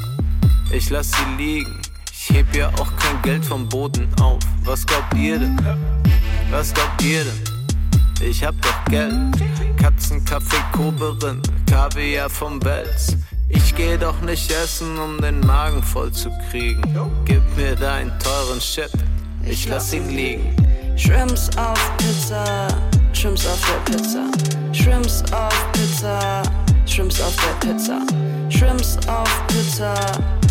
ich 0.73 0.89
lass 0.89 1.11
sie 1.11 1.37
liegen. 1.37 1.81
Ich 2.11 2.31
heb 2.31 2.55
ja 2.55 2.69
auch 2.79 2.91
kein 2.97 3.21
Geld 3.23 3.45
vom 3.45 3.69
Boden 3.69 4.09
auf. 4.21 4.39
Was 4.65 4.87
glaubt 4.87 5.15
ihr 5.15 5.39
denn? 5.39 5.59
Was 6.51 6.73
glaubt 6.73 7.03
ihr 7.03 7.25
denn? 7.25 8.27
Ich 8.27 8.43
hab 8.43 8.55
doch 8.63 8.85
Geld. 8.87 9.13
Katzenkaffee, 9.77 10.63
Koberin, 10.73 11.43
Kaviar 11.69 12.31
vom 12.31 12.65
Wels. 12.65 13.17
Ich 13.49 13.75
geh 13.75 13.99
doch 13.99 14.21
nicht 14.23 14.51
essen, 14.51 14.99
um 14.99 15.21
den 15.21 15.41
Magen 15.41 15.83
voll 15.83 16.13
zu 16.13 16.31
kriegen. 16.51 16.83
Gib 17.27 17.43
mir 17.57 17.77
deinen 17.77 18.19
teuren 18.21 18.61
Shit, 18.61 18.93
ich 19.45 19.69
lass 19.69 19.93
ihn 19.93 20.09
liegen. 20.09 20.57
Shrimps 20.97 21.51
auf 21.59 21.97
Pizza, 21.99 22.69
Shrimps 23.13 23.47
auf 23.47 23.61
der 23.67 23.93
Pizza. 23.93 24.56
Shrimps 24.77 25.23
auf 25.33 25.73
Pizza, 25.73 26.43
Shrimps 26.87 27.21
auf 27.21 27.35
der 27.37 27.67
Pizza. 27.69 28.01
Shrimps 28.51 28.99
auf 29.09 29.47
Pizza, 29.49 29.95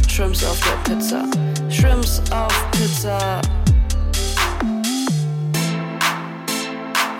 Shrimps 0.09 0.43
auf 0.43 0.57
der 0.61 0.93
Pizza. 0.95 1.23
Shrimps 1.69 2.21
auf 2.31 2.71
Pizza. 2.71 3.41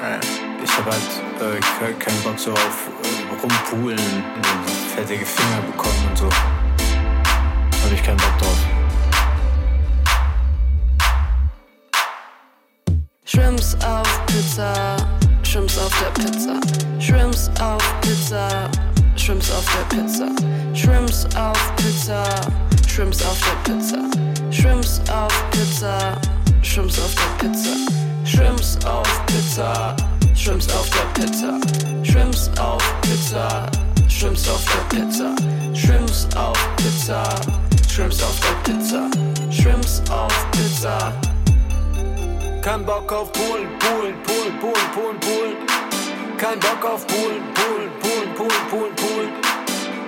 Äh, 0.04 0.20
Ich 0.63 0.72
hab 0.78 0.86
halt 0.86 1.12
äh, 1.39 1.60
ke- 1.60 1.94
keinen 2.00 2.22
Bock 2.24 2.39
so 2.39 2.52
auf 2.52 2.89
äh, 3.04 3.41
rumpulen 3.41 4.00
und 4.36 4.70
fettige 4.96 5.26
Finger 5.26 5.62
bekommen 5.72 6.08
und 6.10 6.18
so. 6.18 6.26
Hab 7.84 7.91
ich 7.94 8.04
keinen 8.04 8.18
Bock 8.18 8.38
drauf. 8.39 8.58
Shrimps 13.26 13.76
auf 13.86 14.26
Pizza, 14.28 14.96
Shrimps 15.56 15.78
auf 15.78 15.94
der 16.02 16.22
Pizza. 16.22 16.60
Shrimps 17.00 17.50
auf 17.62 17.82
Pizza, 18.02 18.70
Shrimps 19.15 19.50
auf 19.52 19.65
der 19.65 19.96
Pizza. 19.96 20.28
Shrimps 20.74 21.26
auf 21.38 21.76
Pizza, 21.78 22.26
Shrimps 22.89 23.24
auf 23.24 23.39
der 23.39 23.72
Pizza. 23.72 24.00
Shrimps 24.52 25.00
auf 25.10 25.32
Pizza, 25.52 26.18
Shrimps 26.62 27.00
auf 27.00 27.15
der 27.15 27.48
Pizza. 27.48 27.70
Shrimps 28.26 28.78
auf 28.86 29.26
Pizza, 29.28 29.96
Shrimps 30.36 30.68
auf 30.74 30.89
der 30.89 31.22
Pizza. 31.22 31.60
Shrimps 32.04 32.52
auf 32.60 32.84
Pizza, 33.00 33.65
Shrimps 34.10 34.50
auf 34.50 34.65
der 34.65 34.98
Pizza. 34.98 35.36
Shrimps 35.74 36.28
auf 36.36 36.76
Pizza, 36.76 37.24
Shrimps 37.89 38.22
auf 38.22 38.39
der 38.41 38.74
Pizza. 38.74 39.10
Shrimps 39.50 40.02
auf 40.10 40.52
Pizza. 40.52 41.13
Kein 42.62 42.86
Bock 42.86 43.10
auf 43.13 43.32
Poolen, 43.32 43.70
Poolen, 43.80 44.15
Poolen, 44.46 44.60
Poolen, 44.60 44.92
Poolen, 44.94 45.20
Poolen. 45.20 45.56
Kein 46.38 46.60
Bock 46.60 46.86
auf 46.86 47.08
Poolen, 47.08 47.42
Poolen, 47.56 47.90
Poolen, 48.00 48.34
Poolen, 48.36 48.68
Poolen, 48.70 48.96
Poolen. 48.96 49.34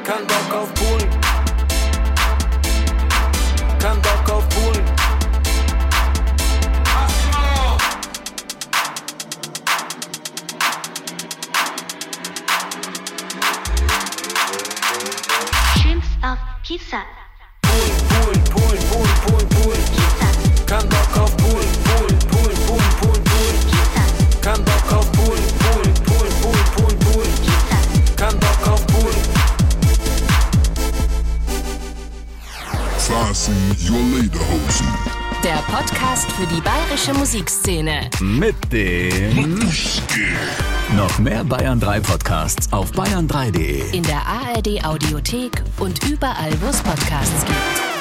Kein 0.04 0.28
Bock 0.28 0.54
auf 0.54 0.73
Poolen. 0.76 1.10
Kein 3.80 4.00
Bock 4.00 4.30
auf 4.32 4.50
Poolen. 4.50 4.86
Shrimps 15.80 16.08
auf 16.21 16.38
Pizza. 16.63 17.02
Poolen, 17.63 18.43
Poolen, 18.52 18.80
Poolen, 18.91 19.13
Poolen, 19.26 19.50
Poolen. 19.50 19.84
Pizza. 19.86 20.28
Kein 20.67 20.89
Bock 20.89 21.06
Fasten 33.38 33.76
your 33.88 34.00
lederhosen. 34.19 34.88
Der 35.43 35.58
Podcast 35.71 36.32
für 36.32 36.47
die 36.47 36.60
bayerische 36.60 37.13
Musikszene. 37.13 38.10
Mit 38.19 38.56
dem 38.71 39.60
noch 40.97 41.19
mehr 41.19 41.43
Bayern 41.43 41.80
3 41.80 42.00
Podcasts 42.00 42.73
auf 42.73 42.91
bayern3.de. 42.93 43.95
In 43.95 44.02
der 44.02 44.26
ARD 44.26 44.84
Audiothek 44.84 45.62
und 45.78 46.04
überall, 46.10 46.52
wo 46.62 46.69
es 46.69 46.82
Podcasts 46.82 47.45
gibt. 47.45 47.96